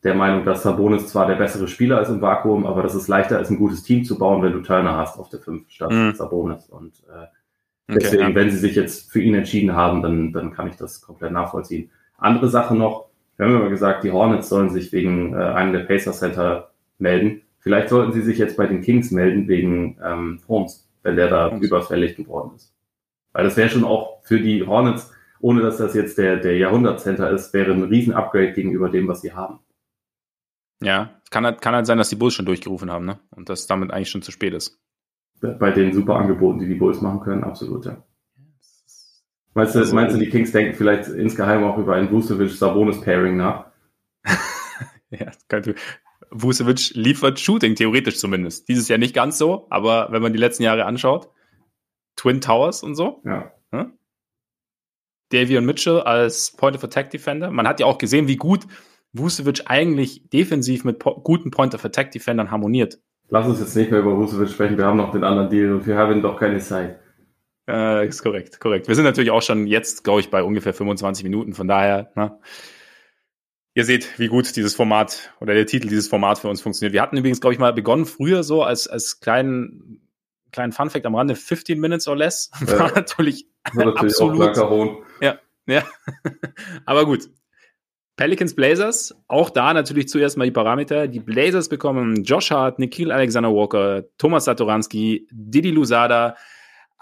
[0.03, 3.41] der Meinung, dass Sabonis zwar der bessere Spieler ist im Vakuum, aber dass es leichter
[3.41, 6.15] ist, ein gutes Team zu bauen, wenn du Turner hast auf der 5 statt mhm.
[6.15, 6.69] Sabonis.
[6.69, 7.27] Und äh,
[7.89, 8.35] deswegen, okay, ja.
[8.35, 11.91] wenn sie sich jetzt für ihn entschieden haben, dann, dann kann ich das komplett nachvollziehen.
[12.19, 15.81] Andere Sache noch, wir haben immer gesagt, die Hornets sollen sich wegen äh, einem der
[15.81, 17.42] Pacer Center melden.
[17.59, 21.51] Vielleicht sollten sie sich jetzt bei den Kings melden wegen ähm, Holmes, wenn der da
[21.51, 21.66] Holmes.
[21.66, 22.73] überfällig geworden ist.
[23.33, 27.31] Weil das wäre schon auch für die Hornets, ohne dass das jetzt der, der Jahrhundertcenter
[27.31, 29.59] ist, wäre ein Riesen-Upgrade gegenüber dem, was sie haben.
[30.83, 33.18] Ja, kann halt, kann halt sein, dass die Bulls schon durchgerufen haben, ne?
[33.31, 34.79] Und dass damit eigentlich schon zu spät ist.
[35.40, 38.03] Bei den super Angeboten, die die Bulls machen können, absolut, ja.
[39.55, 43.67] Meinst du, also, meinst du, die Kings denken vielleicht insgeheim auch über ein Vucevic-Sabonis-Pairing nach?
[45.11, 45.77] ja, könnte.
[46.31, 48.69] Vucevic liefert Shooting, theoretisch zumindest.
[48.69, 51.29] Dieses Jahr nicht ganz so, aber wenn man die letzten Jahre anschaut,
[52.17, 53.23] Twin Towers und so.
[53.25, 53.53] Ja.
[53.71, 53.93] Hm?
[55.31, 57.51] Davion Mitchell als Point of Attack Defender.
[57.51, 58.67] Man hat ja auch gesehen, wie gut
[59.12, 62.99] Vucevic eigentlich defensiv mit po guten Point of Attack Defendern harmoniert.
[63.29, 65.87] Lass uns jetzt nicht mehr über Vucevic sprechen, wir haben noch den anderen Deal und
[65.87, 66.99] wir haben doch keine Zeit.
[67.68, 68.88] Äh, ist korrekt, korrekt.
[68.88, 72.38] Wir sind natürlich auch schon jetzt, glaube ich, bei ungefähr 25 Minuten, von daher, ne?
[73.74, 76.92] ihr seht, wie gut dieses Format oder der Titel dieses Format für uns funktioniert.
[76.92, 80.00] Wir hatten übrigens, glaube ich, mal begonnen früher so als, als kleinen,
[80.53, 82.50] kleinen Funfact am Rande, 15 Minutes or less.
[82.66, 82.79] Ja.
[82.79, 85.05] War natürlich, War natürlich absolut.
[85.20, 85.83] Ja, ja.
[86.87, 87.29] Aber gut.
[88.16, 91.09] Pelicans Blazers, auch da natürlich zuerst mal die Parameter.
[91.09, 96.37] Die Blazers bekommen Josh Hart, Nikhil Alexander Walker, Thomas Satoranski, Didi Lusada,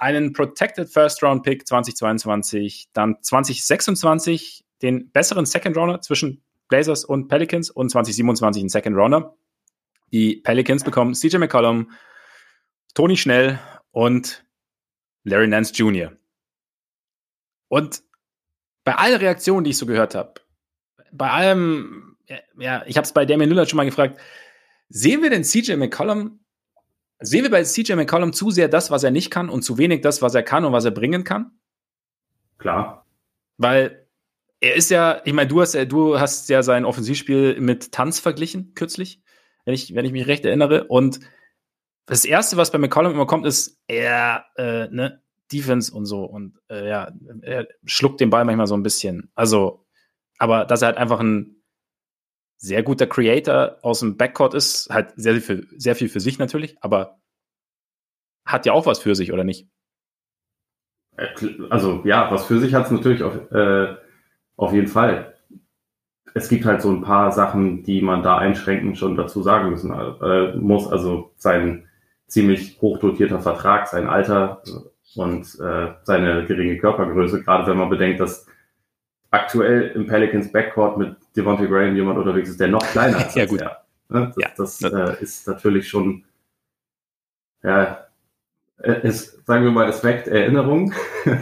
[0.02, 7.28] einen Protected First Round Pick 2022, dann 2026 den besseren Second Rounder zwischen Blazers und
[7.28, 9.36] Pelicans und 2027 einen Second Rounder.
[10.12, 11.92] Die Pelicans bekommen CJ McCollum,
[12.94, 13.60] Tony Schnell
[13.92, 14.44] und
[15.22, 16.12] Larry Nance Jr.
[17.68, 18.02] Und
[18.82, 20.34] bei allen Reaktionen, die ich so gehört habe,
[21.12, 22.16] bei allem,
[22.58, 24.18] ja, ich habe es bei Damian Lillard schon mal gefragt,
[24.88, 26.40] sehen wir denn CJ McCollum,
[27.22, 30.00] sehen wir bei CJ McCollum zu sehr das, was er nicht kann und zu wenig
[30.00, 31.52] das, was er kann und was er bringen kann?
[32.58, 33.06] Klar.
[33.58, 34.06] Weil
[34.60, 38.74] er ist ja, ich meine, du hast, du hast ja sein Offensivspiel mit Tanz verglichen,
[38.74, 39.20] kürzlich,
[39.64, 40.84] wenn ich, wenn ich mich recht erinnere.
[40.84, 41.20] Und
[42.06, 46.24] das Erste, was bei McCollum immer kommt, ist, er, äh, ne, Defense und so.
[46.24, 49.30] Und äh, ja, er schluckt den Ball manchmal so ein bisschen.
[49.34, 49.86] Also,
[50.38, 51.61] aber dass er halt einfach ein
[52.62, 56.76] sehr guter Creator aus dem Backcourt ist, halt sehr, viel, sehr viel für sich natürlich,
[56.80, 57.18] aber
[58.44, 59.68] hat ja auch was für sich, oder nicht?
[61.16, 61.26] Äh,
[61.70, 63.96] also ja, was für sich hat es natürlich auf, äh,
[64.56, 65.34] auf jeden Fall.
[66.34, 69.90] Es gibt halt so ein paar Sachen, die man da einschränkend schon dazu sagen müssen
[69.92, 70.86] äh, muss.
[70.86, 71.88] Also sein
[72.28, 74.62] ziemlich hochdotierter Vertrag, sein Alter
[75.16, 78.46] und äh, seine geringe Körpergröße, gerade wenn man bedenkt, dass
[79.32, 83.34] aktuell im Pelicans Backcourt mit Devontae Graham jemand unterwegs ist, der noch kleiner ist.
[83.34, 83.60] ja, gut.
[83.60, 83.82] Er.
[84.08, 84.32] Ne?
[84.56, 84.90] Das, ja.
[84.90, 86.24] das äh, ist natürlich schon,
[87.62, 88.06] ja,
[88.82, 90.92] ist, sagen wir mal, es weckt Erinnerungen.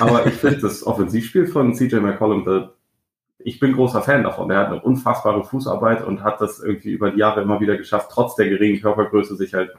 [0.00, 2.72] Aber ich finde das Offensivspiel von CJ McCollum, da,
[3.38, 4.48] ich bin großer Fan davon.
[4.48, 8.10] Der hat eine unfassbare Fußarbeit und hat das irgendwie über die Jahre immer wieder geschafft,
[8.12, 9.74] trotz der geringen Körpergröße sich halt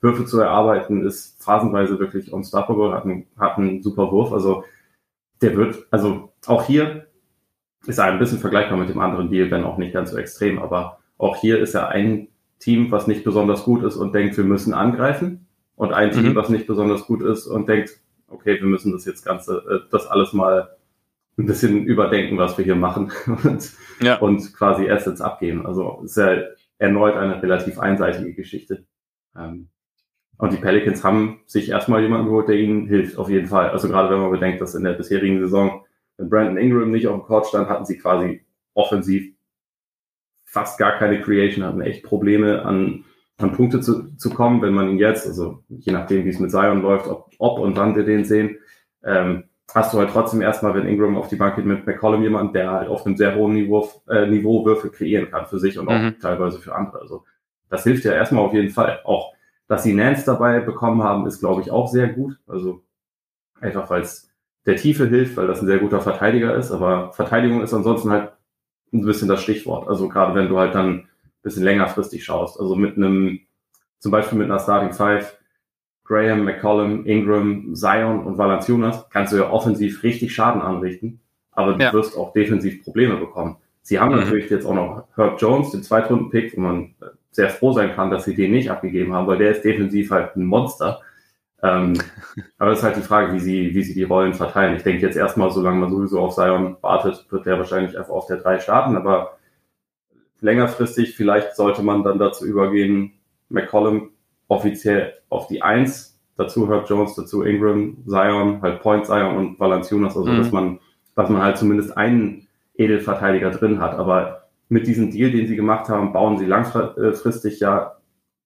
[0.00, 4.32] Würfe zu erarbeiten, ist phasenweise wirklich unstoppable, hat einen, hat einen super Wurf.
[4.32, 4.64] Also
[5.40, 7.06] der wird, also auch hier
[7.86, 10.58] ist er ein bisschen vergleichbar mit dem anderen Deal, wenn auch nicht ganz so extrem,
[10.58, 12.28] aber auch hier ist er ein
[12.58, 16.34] Team, was nicht besonders gut ist und denkt, wir müssen angreifen und ein Team, mhm.
[16.34, 17.90] was nicht besonders gut ist und denkt,
[18.28, 20.76] okay, wir müssen das jetzt ganze, äh, das alles mal
[21.36, 23.12] ein bisschen überdenken, was wir hier machen
[23.44, 24.16] und, ja.
[24.18, 25.66] und quasi Assets abgeben.
[25.66, 26.42] Also ist ja
[26.78, 28.84] erneut eine relativ einseitige Geschichte.
[29.36, 29.68] Ähm,
[30.36, 33.70] und die Pelicans haben sich erstmal jemanden geholt, der ihnen hilft, auf jeden Fall.
[33.70, 35.83] Also gerade wenn man bedenkt, dass in der bisherigen Saison,
[36.16, 39.34] wenn Brandon Ingram nicht auf dem Court stand, hatten sie quasi offensiv
[40.44, 43.04] fast gar keine Creation, hatten echt Probleme an,
[43.38, 46.50] an Punkte zu, zu kommen, wenn man ihn jetzt, also je nachdem, wie es mit
[46.50, 48.58] Zion läuft, ob, ob und wann wir den sehen,
[49.02, 52.52] ähm, hast du halt trotzdem erstmal, wenn Ingram auf die Bank geht mit McCollum jemanden,
[52.52, 55.88] der halt auf einem sehr hohen Niveau, äh, Niveau Würfe kreieren kann für sich und
[55.88, 56.18] auch mhm.
[56.20, 57.00] teilweise für andere.
[57.00, 57.24] Also
[57.68, 59.00] das hilft ja erstmal auf jeden Fall.
[59.04, 59.34] Auch
[59.66, 62.38] dass sie Nance dabei bekommen haben, ist, glaube ich, auch sehr gut.
[62.46, 62.84] Also
[63.60, 64.30] einfach, weil es
[64.66, 66.70] der Tiefe hilft, weil das ein sehr guter Verteidiger ist.
[66.70, 68.32] Aber Verteidigung ist ansonsten halt
[68.92, 69.88] ein bisschen das Stichwort.
[69.88, 71.08] Also gerade wenn du halt dann ein
[71.42, 72.58] bisschen längerfristig schaust.
[72.58, 73.40] Also mit einem,
[73.98, 75.36] zum Beispiel mit einer Starting Five,
[76.04, 81.20] Graham, McCollum, Ingram, Zion und Valanciunas, kannst du ja offensiv richtig Schaden anrichten.
[81.52, 81.92] Aber du ja.
[81.92, 83.56] wirst auch defensiv Probleme bekommen.
[83.82, 84.20] Sie haben mhm.
[84.20, 86.94] natürlich jetzt auch noch Herb Jones, den Zweitrunden-Pick, wo man
[87.30, 90.36] sehr froh sein kann, dass sie den nicht abgegeben haben, weil der ist defensiv halt
[90.36, 91.00] ein Monster.
[91.64, 91.94] Ähm,
[92.58, 94.76] aber es ist halt die Frage, wie sie, wie sie die Rollen verteilen.
[94.76, 98.26] Ich denke jetzt erstmal, solange man sowieso auf Zion wartet, wird der wahrscheinlich einfach auf
[98.26, 99.38] der 3 starten, aber
[100.40, 103.14] längerfristig vielleicht sollte man dann dazu übergehen,
[103.48, 104.10] McCollum
[104.48, 110.18] offiziell auf die 1, dazu Herb Jones, dazu Ingram, Zion, halt Point Zion und Valanciunas,
[110.18, 110.36] also mhm.
[110.36, 110.80] dass man,
[111.16, 112.46] dass man halt zumindest einen
[112.76, 117.96] Edelverteidiger drin hat, aber mit diesem Deal, den sie gemacht haben, bauen sie langfristig ja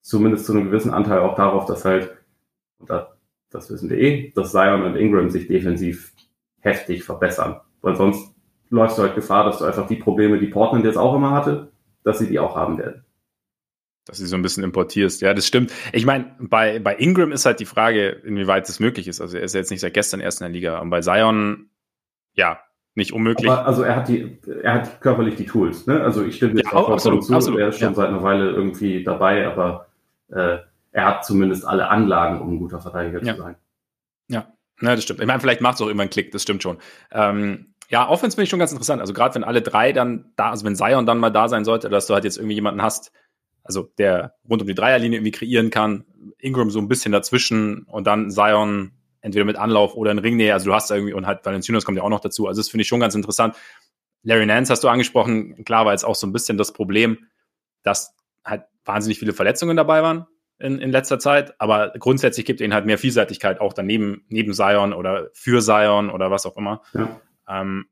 [0.03, 2.18] zumindest zu einem gewissen Anteil auch darauf, dass halt,
[2.87, 3.07] das,
[3.51, 6.13] das wissen wir eh, dass Zion und Ingram sich defensiv
[6.61, 7.61] heftig verbessern.
[7.81, 8.35] Weil sonst
[8.71, 11.73] läufst du halt Gefahr, dass du einfach die Probleme, die Portland jetzt auch immer hatte,
[12.05, 13.05] dass sie die auch haben werden.
[14.07, 15.21] Dass sie so ein bisschen importierst.
[15.21, 15.73] Ja, das stimmt.
[15.93, 19.21] Ich meine, bei, bei Ingram ist halt die Frage, inwieweit das möglich ist.
[19.21, 20.79] Also er ist jetzt nicht seit gestern erst in der Liga.
[20.79, 21.69] Und bei Zion,
[22.33, 22.59] ja,
[22.95, 23.51] nicht unmöglich.
[23.51, 25.87] Aber also er hat die, er hat körperlich die Tools.
[25.87, 26.01] Ne?
[26.03, 27.35] Also ich stimme jetzt ja, auch absolut, zu.
[27.35, 27.95] Absolut, er ist schon ja.
[27.95, 29.89] seit einer Weile irgendwie dabei, aber
[30.31, 30.59] äh,
[30.93, 33.35] er hat zumindest alle Anlagen, um ein guter Verteidiger ja.
[33.35, 33.57] zu sein.
[34.29, 35.21] Ja, ja das stimmt.
[35.21, 36.79] Ich meine, vielleicht macht es auch immer einen Klick, das stimmt schon.
[37.11, 39.01] Ähm, ja, Offense finde ich schon ganz interessant.
[39.01, 41.89] Also gerade wenn alle drei dann da, also wenn Zion dann mal da sein sollte,
[41.89, 43.13] dass du halt jetzt irgendwie jemanden hast,
[43.63, 46.05] also der rund um die Dreierlinie irgendwie kreieren kann,
[46.39, 50.53] Ingram so ein bisschen dazwischen und dann Zion entweder mit Anlauf oder in Ringnähe.
[50.53, 52.47] Also du hast da irgendwie, und halt Valenciunas kommt ja auch noch dazu.
[52.47, 53.57] Also das finde ich schon ganz interessant.
[54.23, 55.65] Larry Nance hast du angesprochen.
[55.65, 57.19] Klar war jetzt auch so ein bisschen das Problem,
[57.83, 60.27] dass halt wahnsinnig viele Verletzungen dabei waren
[60.59, 61.61] in, in letzter Zeit.
[61.61, 66.31] Aber grundsätzlich gibt ihnen halt mehr Vielseitigkeit auch daneben, neben Zion oder für Zion oder
[66.31, 66.83] was auch immer.
[66.95, 67.21] Ja.
[67.49, 67.87] Ähm,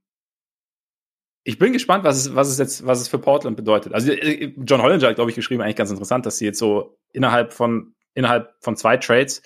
[1.45, 3.95] ich bin gespannt, was es, was es jetzt, was es für Portland bedeutet.
[3.95, 6.99] Also äh, John Hollinger hat, glaube ich, geschrieben, eigentlich ganz interessant, dass sie jetzt so
[7.13, 9.43] innerhalb von innerhalb von zwei Trades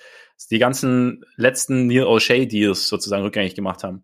[0.49, 4.03] die ganzen letzten Neil O'Shea Deals sozusagen rückgängig gemacht haben.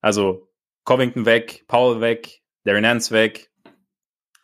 [0.00, 0.48] Also
[0.84, 3.50] Covington weg, Paul weg, Darren Nance weg.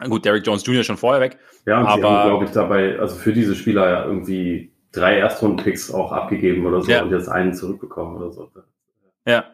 [0.00, 0.84] Gut, Derek Jones Jr.
[0.84, 1.38] schon vorher weg.
[1.66, 6.12] Ja, und aber glaube ich, dabei, also für diese Spieler ja irgendwie drei Erstrunden-Picks auch
[6.12, 7.02] abgegeben oder so ja.
[7.02, 8.50] und jetzt einen zurückbekommen oder so.
[9.26, 9.44] Ja,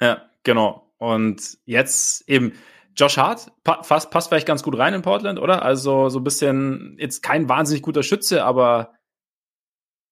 [0.00, 0.92] ja, genau.
[0.98, 2.52] Und jetzt eben
[2.96, 5.64] Josh Hart passt, passt vielleicht ganz gut rein in Portland, oder?
[5.64, 8.92] Also so ein bisschen, jetzt kein wahnsinnig guter Schütze, aber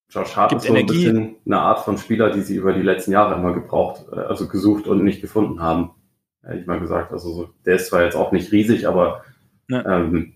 [0.09, 1.07] Josh Hart ist so Energie.
[1.07, 4.19] ein bisschen eine Art von Spieler, die sie über die letzten Jahre immer gebraucht, äh,
[4.19, 5.91] also gesucht und nicht gefunden haben.
[6.43, 7.11] Hätte ich mal gesagt.
[7.11, 9.23] Also so, der ist zwar jetzt auch nicht riesig, aber
[9.69, 9.85] ja.
[9.85, 10.33] ähm,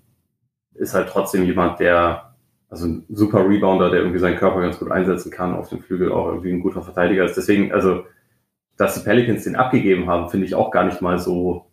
[0.75, 2.35] ist halt trotzdem jemand, der,
[2.69, 6.11] also ein super Rebounder, der irgendwie seinen Körper ganz gut einsetzen kann, auf dem Flügel
[6.11, 7.37] auch irgendwie ein guter Verteidiger ist.
[7.37, 8.05] Deswegen, also,
[8.77, 11.67] dass die Pelicans den abgegeben haben, finde ich auch gar nicht mal so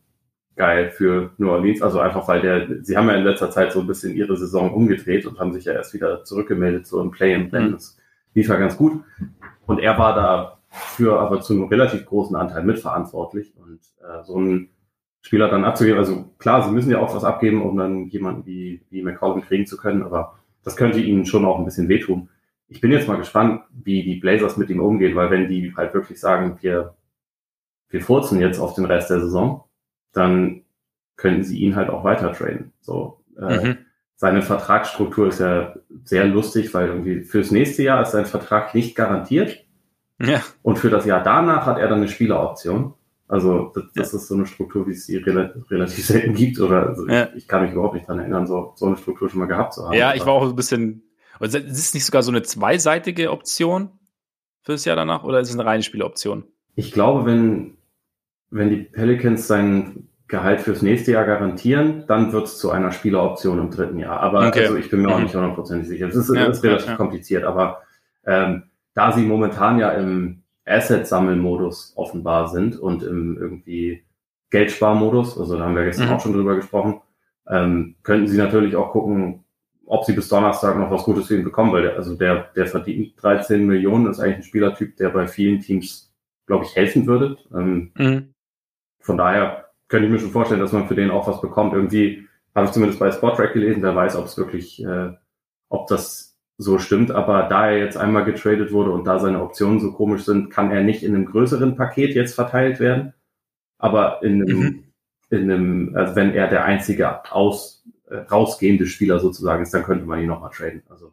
[0.57, 1.83] geil für New Orleans.
[1.83, 4.73] Also einfach, weil der, sie haben ja in letzter Zeit so ein bisschen ihre Saison
[4.73, 7.69] umgedreht und haben sich ja erst wieder zurückgemeldet, so im Play-in-Plan.
[7.69, 7.73] Mhm.
[7.73, 7.99] Das
[8.35, 9.03] lief ja ganz gut.
[9.67, 13.55] Und er war da für aber zu einem relativ großen Anteil mitverantwortlich.
[13.57, 14.71] Und äh, so einen
[15.23, 18.83] Spieler dann abzugeben, also klar, sie müssen ja auch was abgeben, um dann jemanden wie,
[18.91, 22.29] wie McCollum kriegen zu können, aber das könnte ihnen schon auch ein bisschen wehtun.
[22.69, 25.95] Ich bin jetzt mal gespannt, wie die Blazers mit ihm umgehen, weil wenn die halt
[25.95, 26.95] wirklich sagen, wir,
[27.89, 29.65] wir furzen jetzt auf den Rest der Saison,
[30.13, 30.63] dann
[31.17, 32.73] könnten sie ihn halt auch weiter traden.
[32.81, 33.79] So, äh, mhm.
[34.23, 38.95] Seine Vertragsstruktur ist ja sehr lustig, weil irgendwie fürs nächste Jahr ist sein Vertrag nicht
[38.95, 39.65] garantiert.
[40.21, 40.41] Ja.
[40.63, 42.95] Und für das Jahr danach hat er dann eine Spieleroption.
[43.33, 44.19] Also das, das ja.
[44.19, 46.61] ist so eine Struktur, wie es sie relativ selten gibt.
[46.61, 47.31] Oder also ja.
[47.31, 49.73] ich, ich, kann mich überhaupt nicht daran erinnern, so, so eine Struktur schon mal gehabt
[49.73, 49.95] zu haben.
[49.95, 51.03] Ja, ich war auch ein bisschen.
[51.41, 53.89] Ist es nicht sogar so eine zweiseitige Option
[54.61, 56.45] fürs Jahr danach oder ist es eine reine Spieleroption?
[56.75, 57.79] Ich glaube, wenn
[58.51, 63.59] wenn die Pelicans sein Gehalt fürs nächste Jahr garantieren, dann wird es zu einer Spieleroption
[63.59, 64.21] im dritten Jahr.
[64.21, 64.65] Aber okay.
[64.65, 65.25] also ich bin mir auch mhm.
[65.25, 66.07] nicht hundertprozentig sicher.
[66.07, 67.81] Es ist, ja, ist relativ kompliziert, aber
[68.27, 74.03] ähm, da sie momentan ja im Asset-Sammelmodus offenbar sind und im irgendwie
[74.51, 76.13] Geldsparmodus, also da haben wir gestern mhm.
[76.13, 77.01] auch schon drüber gesprochen,
[77.49, 79.45] ähm, könnten sie natürlich auch gucken,
[79.87, 82.67] ob sie bis Donnerstag noch was Gutes für ihn bekommen, weil der, also der, der
[82.67, 86.15] verdient 13 Millionen, ist eigentlich ein Spielertyp, der bei vielen Teams,
[86.47, 87.37] glaube ich, helfen würde.
[87.53, 88.33] Ähm, mhm
[89.03, 91.75] von daher könnte ich mir schon vorstellen, dass man für den auch was bekommt.
[91.75, 95.11] Irgendwie habe ich zumindest bei Sportrack gelesen, wer weiß, ob es wirklich, äh,
[95.69, 96.32] ob das
[96.63, 97.11] so stimmt.
[97.11, 100.71] Aber da er jetzt einmal getradet wurde und da seine Optionen so komisch sind, kann
[100.71, 103.15] er nicht in einem größeren Paket jetzt verteilt werden.
[103.79, 104.85] Aber in einem, mhm.
[105.31, 110.07] in einem also wenn er der einzige aus, äh, rausgehende Spieler sozusagen ist, dann könnte
[110.07, 110.83] man ihn nochmal traden.
[110.89, 111.13] Also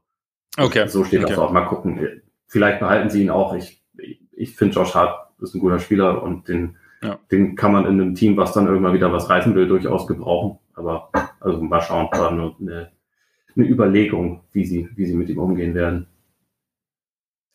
[0.57, 0.87] okay.
[0.87, 1.31] so steht okay.
[1.31, 1.51] das auch.
[1.51, 2.21] Mal gucken.
[2.47, 3.55] Vielleicht behalten sie ihn auch.
[3.55, 3.83] Ich,
[4.31, 7.17] ich finde Josh Hart ist ein guter Spieler und den ja.
[7.31, 10.59] Den kann man in einem Team, was dann irgendwann wieder was reißen will, durchaus gebrauchen.
[10.73, 11.09] Aber
[11.39, 12.91] also mal schauen, war nur eine,
[13.55, 16.07] eine Überlegung, wie sie, wie sie mit ihm umgehen werden.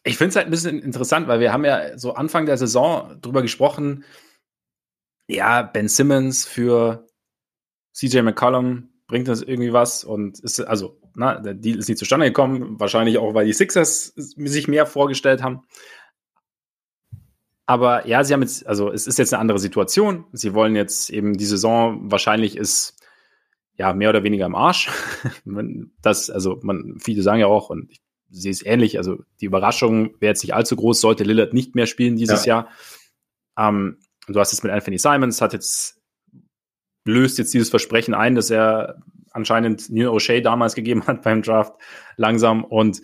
[0.05, 3.17] Ich finde es halt ein bisschen interessant, weil wir haben ja so Anfang der Saison
[3.23, 4.05] drüber gesprochen,
[5.27, 7.07] ja, Ben Simmons für
[7.95, 12.27] CJ McCollum bringt das irgendwie was und ist, also, na, der Deal ist nicht zustande
[12.27, 15.63] gekommen, wahrscheinlich auch, weil die Sixers sich mehr vorgestellt haben.
[17.67, 20.27] Aber ja, sie haben jetzt, also es ist jetzt eine andere Situation.
[20.33, 23.04] Sie wollen jetzt eben die Saison wahrscheinlich ist
[23.77, 24.91] ja mehr oder weniger im Arsch.
[26.03, 30.15] das, also man, viele sagen ja auch, und ich sehe es ähnlich, also die Überraschung
[30.21, 32.57] wäre jetzt nicht allzu groß, sollte Lillard nicht mehr spielen dieses ja.
[32.57, 32.69] Jahr.
[33.59, 36.01] Ähm, du hast jetzt mit Anthony Simons, hat jetzt,
[37.05, 41.75] löst jetzt dieses Versprechen ein, dass er anscheinend Neil O'Shea damals gegeben hat beim Draft
[42.17, 43.03] langsam und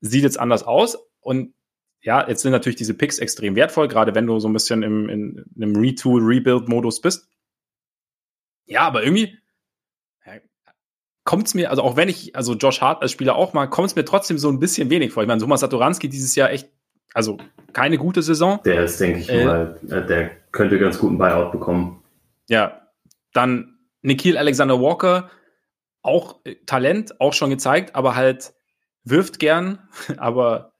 [0.00, 0.98] sieht jetzt anders aus.
[1.20, 1.54] Und
[2.00, 5.08] ja, jetzt sind natürlich diese Picks extrem wertvoll, gerade wenn du so ein bisschen im,
[5.08, 7.28] in, in einem Retool, Rebuild-Modus bist.
[8.64, 9.38] Ja, aber irgendwie
[11.26, 13.88] kommt es mir, also auch wenn ich, also Josh Hart als Spieler auch mal, kommt
[13.88, 15.24] es mir trotzdem so ein bisschen wenig vor.
[15.24, 16.70] Ich meine, Thomas Satoranski dieses Jahr echt,
[17.12, 17.36] also
[17.72, 18.60] keine gute Saison.
[18.64, 22.02] Der ist, denke ich äh, mal, äh, der könnte ganz guten Buyout bekommen.
[22.48, 22.80] Ja,
[23.32, 25.28] dann Nikhil Alexander Walker,
[26.00, 28.54] auch äh, Talent, auch schon gezeigt, aber halt
[29.02, 29.80] wirft gern,
[30.16, 30.74] aber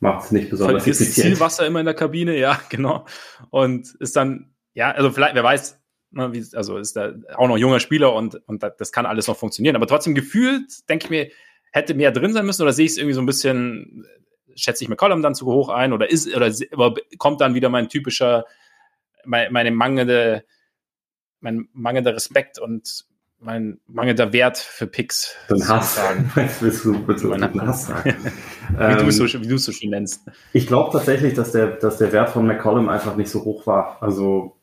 [0.00, 1.14] macht es nicht besonders effizient.
[1.14, 3.06] Zielwasser immer in der Kabine, ja, genau.
[3.50, 5.80] Und ist dann, ja, also vielleicht, wer weiß,
[6.16, 9.76] also ist da auch noch junger Spieler und, und das kann alles noch funktionieren.
[9.76, 11.30] Aber trotzdem gefühlt, denke ich mir,
[11.72, 14.06] hätte mehr drin sein müssen oder sehe ich es irgendwie so ein bisschen,
[14.54, 16.52] schätze ich McCollum dann zu hoch ein oder ist, oder
[17.18, 18.44] kommt dann wieder mein typischer,
[19.24, 20.44] meine, meine mangelnde,
[21.40, 23.06] mein mangelnder Respekt und
[23.40, 25.36] mein mangelnder Wert für Picks.
[25.48, 26.00] Dann Hass.
[26.34, 28.16] Was willst du, willst du Hass sagen?
[28.70, 30.22] wie du es so, wie so schön nennst.
[30.52, 33.98] Ich glaube tatsächlich, dass der, dass der Wert von McCollum einfach nicht so hoch war.
[34.00, 34.56] Also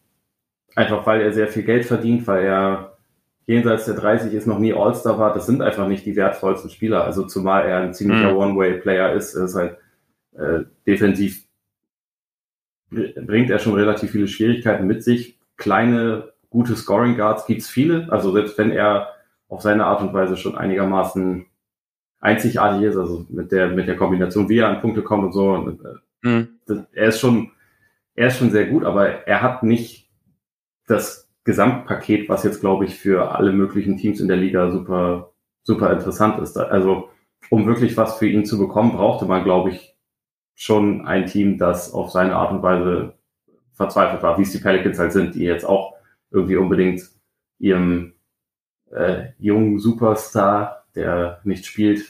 [0.75, 2.97] einfach, weil er sehr viel Geld verdient, weil er
[3.45, 5.33] jenseits der 30 ist, noch nie All-Star war.
[5.33, 7.03] Das sind einfach nicht die wertvollsten Spieler.
[7.03, 8.37] Also zumal er ein ziemlicher mhm.
[8.37, 9.33] One-Way-Player ist.
[9.33, 9.77] Ist halt
[10.33, 11.45] äh, defensiv
[12.91, 15.39] bringt er schon relativ viele Schwierigkeiten mit sich.
[15.57, 18.11] Kleine gute Scoring Guards gibt's viele.
[18.11, 19.09] Also selbst wenn er
[19.47, 21.45] auf seine Art und Weise schon einigermaßen
[22.19, 25.51] einzigartig ist, also mit der, mit der Kombination, wie er an Punkte kommt und so.
[25.51, 26.49] Und, äh, mhm.
[26.65, 27.51] das, er ist schon,
[28.15, 30.00] er ist schon sehr gut, aber er hat nicht
[30.87, 35.31] das Gesamtpaket, was jetzt, glaube ich, für alle möglichen Teams in der Liga super,
[35.63, 36.57] super interessant ist.
[36.57, 37.09] Also,
[37.49, 39.95] um wirklich was für ihn zu bekommen, brauchte man, glaube ich,
[40.53, 43.15] schon ein Team, das auf seine Art und Weise
[43.73, 45.95] verzweifelt war, wie es die Pelicans halt sind, die jetzt auch
[46.29, 47.01] irgendwie unbedingt
[47.57, 48.13] ihrem
[48.91, 52.05] äh, jungen Superstar, der nicht spielt,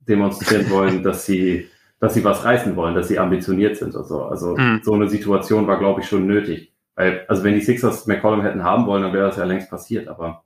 [0.00, 1.68] demonstrieren wollen, dass sie,
[2.00, 4.24] dass sie was reißen wollen, dass sie ambitioniert sind und so.
[4.24, 4.80] Also mhm.
[4.82, 6.73] so eine Situation war, glaube ich, schon nötig.
[6.96, 10.08] Weil, also wenn die Sixers McCollum hätten haben wollen, dann wäre das ja längst passiert.
[10.08, 10.44] Aber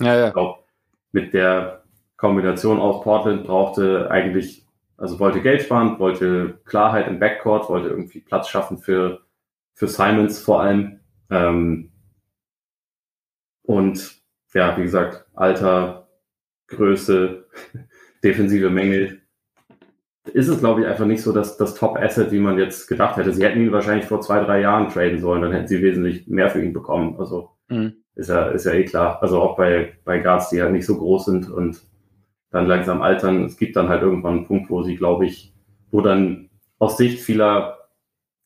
[0.00, 0.26] ja, ja.
[0.28, 0.60] ich glaube,
[1.12, 1.84] mit der
[2.16, 4.66] Kombination aus Portland brauchte eigentlich,
[4.96, 9.20] also wollte Geld sparen, wollte Klarheit im Backcourt, wollte irgendwie Platz schaffen für,
[9.74, 11.00] für Simons vor allem.
[11.30, 11.92] Ähm,
[13.62, 14.22] und
[14.54, 16.08] ja, wie gesagt, Alter,
[16.68, 17.46] Größe,
[18.24, 19.15] defensive Mängel.
[20.36, 23.32] Ist es, glaube ich, einfach nicht so, dass das Top-Asset, wie man jetzt gedacht hätte.
[23.32, 26.50] Sie hätten ihn wahrscheinlich vor zwei, drei Jahren traden sollen, dann hätten sie wesentlich mehr
[26.50, 27.16] für ihn bekommen.
[27.18, 27.94] Also mhm.
[28.16, 29.22] ist ja, ist ja eh klar.
[29.22, 31.80] Also auch bei, bei Guards, die halt nicht so groß sind und
[32.50, 33.44] dann langsam altern.
[33.44, 35.54] Es gibt dann halt irgendwann einen Punkt, wo sie, glaube ich,
[35.90, 37.78] wo dann aus Sicht vieler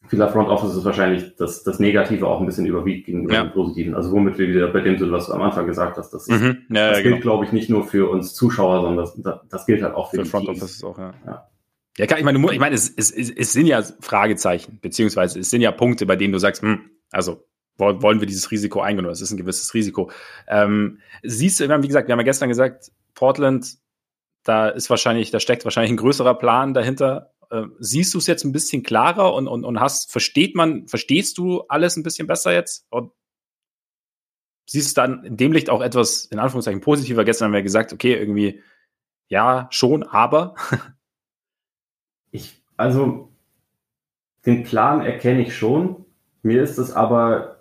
[0.07, 3.43] vieler Front Offices wahrscheinlich das, das Negative auch ein bisschen überwiegt gegenüber ja.
[3.43, 3.97] dem Positiven.
[3.97, 6.41] Also womit wir wieder bei dem sind, was du am Anfang gesagt hast, das, ist,
[6.41, 6.59] mhm.
[6.71, 7.21] ja, das ja, gilt, genau.
[7.21, 10.23] glaube ich, nicht nur für uns Zuschauer, sondern das, das gilt halt auch für, für
[10.23, 10.63] die Front Teams.
[10.63, 11.47] Offices auch, ja.
[11.99, 12.07] Ja.
[12.07, 15.73] Klar, ich meine, ich meine, es, es, es sind ja Fragezeichen, beziehungsweise es sind ja
[15.73, 19.31] Punkte, bei denen du sagst, hm, also wollen wir dieses Risiko eingehen oder es ist
[19.31, 20.11] ein gewisses Risiko.
[20.47, 23.79] Ähm, siehst du, wie gesagt, wir haben ja gestern gesagt, Portland,
[24.45, 28.45] da ist wahrscheinlich, da steckt wahrscheinlich ein größerer Plan dahinter äh, siehst du es jetzt
[28.45, 32.53] ein bisschen klarer und, und, und hast, versteht man, verstehst du alles ein bisschen besser
[32.53, 32.87] jetzt?
[32.91, 33.13] Und
[34.67, 37.25] siehst du dann in dem Licht auch etwas, in Anführungszeichen, positiver?
[37.25, 38.63] Gestern haben wir gesagt, okay, irgendwie,
[39.29, 40.55] ja, schon, aber.
[42.31, 43.29] Ich, also,
[44.47, 46.05] den Plan erkenne ich schon.
[46.43, 47.61] Mir ist es aber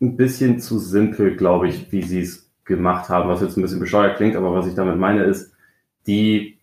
[0.00, 3.80] ein bisschen zu simpel, glaube ich, wie sie es gemacht haben, was jetzt ein bisschen
[3.80, 5.52] bescheuert klingt, aber was ich damit meine ist,
[6.06, 6.58] die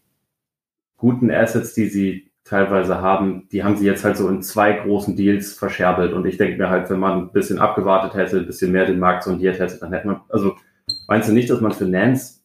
[0.98, 5.16] guten Assets, die sie teilweise haben, die haben sie jetzt halt so in zwei großen
[5.16, 6.14] Deals verscherbelt.
[6.14, 9.00] Und ich denke mir halt, wenn man ein bisschen abgewartet hätte, ein bisschen mehr den
[9.00, 10.56] Markt sondiert hätte, dann hätte man, also
[11.08, 12.42] meinst du nicht, dass man für Nance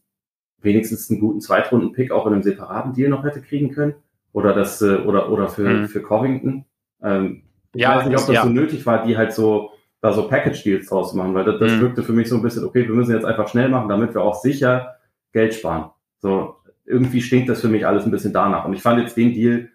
[0.63, 3.95] wenigstens einen guten Zweitrunden-Pick auch in einem separaten Deal noch hätte kriegen können?
[4.33, 5.89] Oder das, äh, oder, oder für, mhm.
[5.89, 6.65] für Covington?
[7.03, 8.43] Ähm, ich ja, weiß nicht, ob das ja.
[8.43, 9.71] so nötig war, die halt so,
[10.01, 11.81] da so Package-Deals draus zu machen, weil das, das mhm.
[11.81, 14.23] wirkte für mich so ein bisschen, okay, wir müssen jetzt einfach schnell machen, damit wir
[14.23, 14.97] auch sicher
[15.33, 15.91] Geld sparen.
[16.19, 18.65] So, irgendwie stinkt das für mich alles ein bisschen danach.
[18.65, 19.69] Und ich fand jetzt den Deal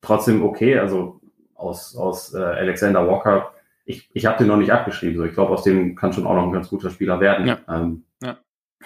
[0.00, 0.78] trotzdem okay.
[0.78, 1.20] Also
[1.54, 3.52] aus, aus äh, Alexander Walker,
[3.84, 5.16] ich, ich habe den noch nicht abgeschrieben.
[5.16, 7.46] So, ich glaube, aus dem kann schon auch noch ein ganz guter Spieler werden.
[7.46, 7.58] Ja.
[7.68, 8.36] Ähm, ja.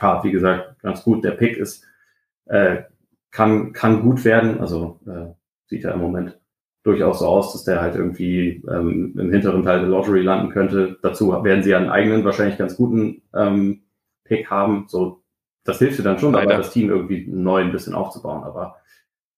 [0.00, 0.24] ja.
[0.24, 1.24] wie gesagt, ganz gut.
[1.24, 1.84] Der Pick ist,
[2.46, 2.82] äh,
[3.30, 4.60] kann, kann gut werden.
[4.60, 5.34] Also äh,
[5.66, 6.38] sieht ja im Moment
[6.82, 10.98] durchaus so aus, dass der halt irgendwie ähm, im hinteren Teil der Lottery landen könnte.
[11.02, 13.82] Dazu werden sie einen eigenen, wahrscheinlich ganz guten ähm,
[14.24, 14.86] Pick haben.
[14.88, 15.20] So
[15.64, 18.44] das hilft dir dann schon dabei, das Team irgendwie neu ein bisschen aufzubauen.
[18.44, 18.76] Aber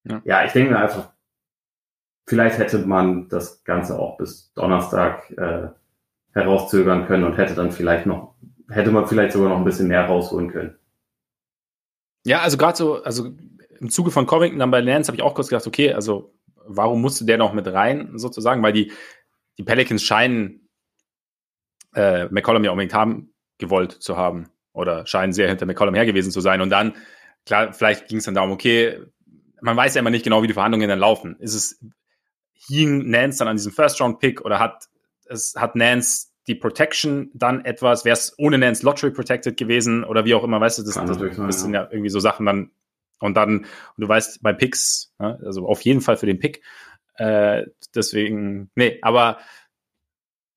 [0.03, 1.09] ja, ja ich denke mir einfach,
[2.25, 5.67] vielleicht hätte man das Ganze auch bis Donnerstag äh,
[6.31, 8.35] herauszögern können und hätte dann vielleicht noch,
[8.69, 10.75] hätte man vielleicht sogar noch ein bisschen mehr rausholen können.
[12.25, 13.31] Ja, also gerade so, also
[13.83, 16.33] im Zuge von Covington dann bei Lance habe ich auch kurz gedacht, okay, also
[16.65, 18.93] warum musste der noch mit rein, sozusagen, weil die,
[19.57, 20.69] die Pelicans scheinen
[21.93, 26.31] äh, McCollum ja unbedingt haben gewollt zu haben oder scheinen sehr hinter McCollum her gewesen
[26.31, 26.61] zu sein.
[26.61, 26.95] Und dann,
[27.45, 29.01] klar, vielleicht ging es dann darum, okay,
[29.61, 31.35] man weiß ja immer nicht genau, wie die Verhandlungen dann laufen.
[31.39, 31.83] Ist es,
[32.53, 34.87] hing Nance dann an diesem First-Round-Pick oder hat,
[35.25, 40.23] es, hat Nance die Protection dann etwas, wäre es ohne Nance Lottery protected gewesen oder
[40.23, 42.71] wie auch immer, weißt du, das, das, das sind ja irgendwie so Sachen dann
[43.19, 46.61] und dann, und du weißt, bei Picks, also auf jeden Fall für den Pick,
[47.15, 49.37] Äh, deswegen, nee, aber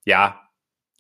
[0.07, 0.41] ja,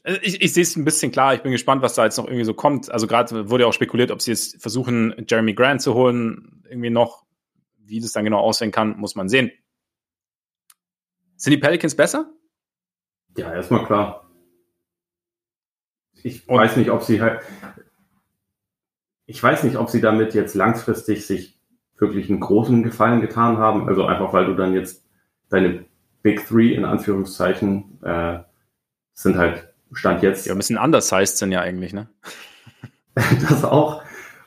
[0.02, 1.34] also ich, ich sehe es ein bisschen klar.
[1.34, 2.90] Ich bin gespannt, was da jetzt noch irgendwie so kommt.
[2.90, 6.90] Also gerade wurde ja auch spekuliert, ob sie jetzt versuchen, Jeremy Grant zu holen, irgendwie
[6.90, 7.24] noch.
[7.78, 9.50] Wie das dann genau aussehen kann, muss man sehen.
[11.36, 12.32] Sind die Pelicans besser?
[13.36, 14.30] Ja, erstmal klar.
[16.22, 17.42] Ich Und weiß nicht, ob sie halt.
[19.26, 21.58] Ich weiß nicht, ob sie damit jetzt langfristig sich
[21.98, 23.88] wirklich einen großen Gefallen getan haben.
[23.88, 25.04] Also einfach, weil du dann jetzt
[25.48, 25.84] deine
[26.22, 28.38] Big Three in Anführungszeichen äh,
[29.14, 30.46] sind halt Stand jetzt.
[30.46, 32.08] Ja, ein bisschen anders heißt sind ja eigentlich, ne?
[33.14, 34.02] das auch.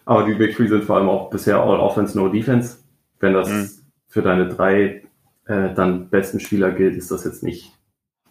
[0.05, 2.77] Aber die Big Three sind vor allem auch bisher All Offense, No Defense.
[3.19, 3.69] Wenn das mhm.
[4.07, 5.03] für deine drei
[5.45, 7.73] äh, dann besten Spieler gilt, ist das jetzt nicht,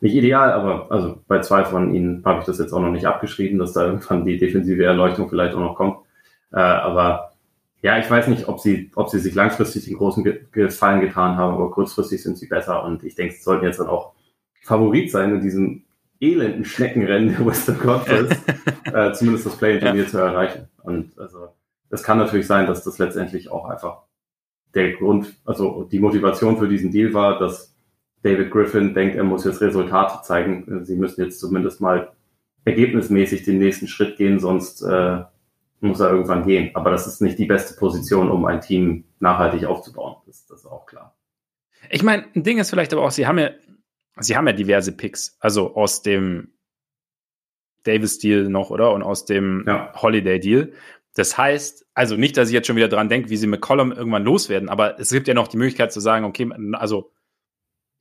[0.01, 3.07] nicht ideal, aber also bei zwei von ihnen habe ich das jetzt auch noch nicht
[3.07, 5.99] abgeschrieben, dass da irgendwann die defensive Erleuchtung vielleicht auch noch kommt.
[6.53, 7.33] Äh, aber
[7.83, 11.55] ja, ich weiß nicht, ob sie, ob sie sich langfristig den großen Gefallen getan haben,
[11.55, 14.15] aber kurzfristig sind sie besser und ich denke, sie sollten jetzt dann auch
[14.63, 15.85] Favorit sein in diesem
[16.21, 18.37] elenden Schneckenrennen der Western Conference,
[18.85, 20.09] äh, zumindest das Play-in-Turnier ja.
[20.09, 20.69] zu erreichen.
[20.83, 21.49] Und also
[21.91, 24.03] es kann natürlich sein, dass das letztendlich auch einfach
[24.75, 27.75] der Grund, also die Motivation für diesen Deal war, dass
[28.23, 30.85] David Griffin denkt, er muss jetzt Resultate zeigen.
[30.85, 32.13] Sie müssen jetzt zumindest mal
[32.65, 35.23] ergebnismäßig den nächsten Schritt gehen, sonst äh,
[35.81, 36.75] muss er irgendwann gehen.
[36.75, 40.17] Aber das ist nicht die beste Position, um ein Team nachhaltig aufzubauen.
[40.27, 41.17] Das, das ist auch klar.
[41.91, 43.51] Ich meine, ein Ding ist vielleicht aber auch, sie haben ja,
[44.19, 45.37] sie haben ja diverse Picks.
[45.41, 46.53] Also aus dem
[47.85, 48.93] Davis-Deal noch, oder?
[48.93, 49.93] Und aus dem ja.
[49.95, 50.73] Holiday-Deal.
[51.15, 54.25] Das heißt, also nicht, dass ich jetzt schon wieder dran denke, wie sie McCollum irgendwann
[54.25, 57.11] loswerden, aber es gibt ja noch die Möglichkeit zu sagen, okay, also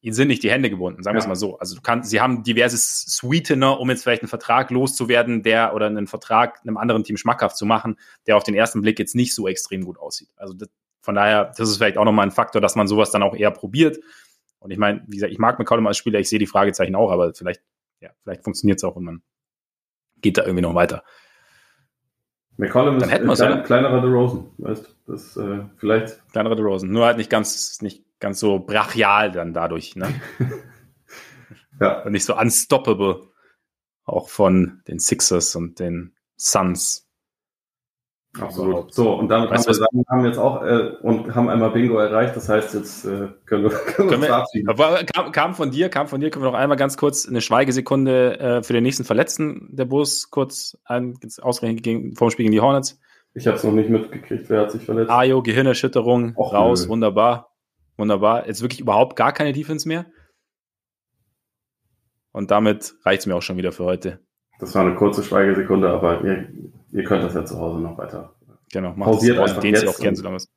[0.07, 1.59] ihnen sind nicht die Hände gebunden, sagen wir es mal so.
[1.59, 5.87] Also du kannst, sie haben diverse Sweetener, um jetzt vielleicht einen Vertrag loszuwerden, der oder
[5.87, 9.35] einen Vertrag einem anderen Team schmackhaft zu machen, der auf den ersten Blick jetzt nicht
[9.35, 10.29] so extrem gut aussieht.
[10.37, 10.69] Also das,
[11.01, 13.51] von daher, das ist vielleicht auch nochmal ein Faktor, dass man sowas dann auch eher
[13.51, 13.99] probiert.
[14.59, 17.11] Und ich meine, wie gesagt, ich mag McCollum als Spieler, ich sehe die Fragezeichen auch,
[17.11, 17.61] aber vielleicht,
[17.99, 19.21] ja, vielleicht funktioniert es auch und man
[20.21, 21.03] geht da irgendwie noch weiter.
[22.55, 25.11] McCollum ist ein klein, kleinerer DeRozan, weißt du?
[25.11, 26.21] Das äh, vielleicht.
[26.31, 30.07] Kleinerer DeRozan, nur halt nicht ganz, nicht ganz so brachial dann dadurch, ne?
[31.82, 32.03] ja.
[32.03, 33.30] Und nicht so unstoppable.
[34.05, 37.07] Auch von den Sixers und den Suns.
[38.39, 38.93] Absolut.
[38.93, 41.97] So, und damit weißt haben wir sagen, haben jetzt auch äh, und haben einmal Bingo
[41.97, 42.36] erreicht.
[42.36, 44.70] Das heißt, jetzt äh, können wir, können können wir verabschieden.
[44.70, 47.41] Aber kam, kam, von dir, kam von dir, können wir noch einmal ganz kurz eine
[47.41, 52.53] Schweigesekunde äh, für den nächsten Verletzten der Bus kurz ein, ausrechnen gegen, vom Spiel gegen
[52.53, 52.99] die Hornets.
[53.34, 54.49] Ich habe es noch nicht mitgekriegt.
[54.49, 55.11] Wer hat sich verletzt?
[55.11, 56.89] Ajo, Gehirnerschütterung, Och, raus, nö.
[56.89, 57.51] wunderbar.
[57.97, 58.47] Wunderbar.
[58.47, 60.05] Jetzt wirklich überhaupt gar keine Defense mehr.
[62.31, 64.19] Und damit reicht es mir auch schon wieder für heute.
[64.59, 66.49] Das war eine kurze Schweigesekunde, aber ihr,
[66.91, 68.35] ihr könnt das ja zu Hause noch weiter.
[68.71, 70.49] Genau, macht Pausiert es, den Sie auch kennen, solange es.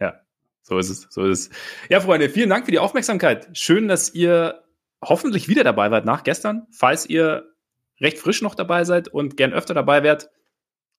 [0.00, 0.20] Ja,
[0.62, 1.50] so ist es, so ist es.
[1.88, 3.48] Ja, Freunde, vielen Dank für die Aufmerksamkeit.
[3.52, 4.64] Schön, dass ihr
[5.04, 6.66] hoffentlich wieder dabei wart nach gestern.
[6.70, 7.52] Falls ihr
[8.00, 10.30] recht frisch noch dabei seid und gern öfter dabei wärt,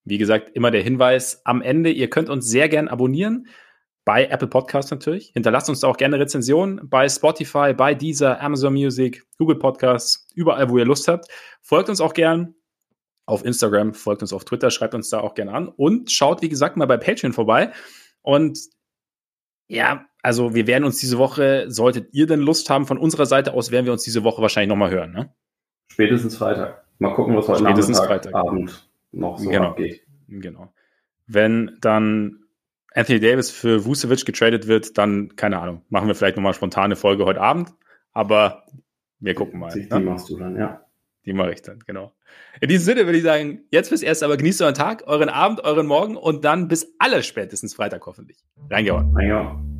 [0.04, 3.48] wie gesagt, immer der Hinweis am Ende, ihr könnt uns sehr gern abonnieren
[4.04, 5.30] bei Apple Podcasts natürlich.
[5.32, 10.68] Hinterlasst uns da auch gerne Rezensionen bei Spotify, bei Deezer, Amazon Music, Google Podcasts, überall,
[10.68, 11.28] wo ihr Lust habt.
[11.62, 12.54] Folgt uns auch gern
[13.26, 16.50] auf Instagram, folgt uns auf Twitter, schreibt uns da auch gerne an und schaut, wie
[16.50, 17.72] gesagt, mal bei Patreon vorbei.
[18.20, 18.58] Und
[19.66, 23.54] ja, also wir werden uns diese Woche, solltet ihr denn Lust haben, von unserer Seite
[23.54, 25.12] aus, werden wir uns diese Woche wahrscheinlich nochmal hören.
[25.12, 25.34] Ne?
[25.88, 26.84] Spätestens Freitag.
[26.98, 28.34] Mal gucken, was heute Spätestens Freitag.
[28.34, 29.68] Abend noch so genau.
[29.68, 30.02] abgeht.
[30.28, 30.72] Genau.
[31.26, 32.43] Wenn dann
[32.94, 37.24] Anthony Davis für Vucevic getradet wird, dann, keine Ahnung, machen wir vielleicht nochmal spontane Folge
[37.24, 37.74] heute Abend.
[38.12, 38.64] Aber
[39.18, 39.72] wir gucken mal.
[39.72, 40.00] Die, ne?
[40.00, 40.80] machst du dann, ja.
[41.26, 42.14] Die mache ich dann, genau.
[42.60, 45.60] In diesem Sinne würde ich sagen, jetzt fürs Erste aber genießt euren Tag, euren Abend,
[45.64, 48.44] euren Morgen und dann bis aller spätestens Freitag hoffentlich.
[48.70, 49.14] Reingehauen.
[49.16, 49.73] Reingehauen.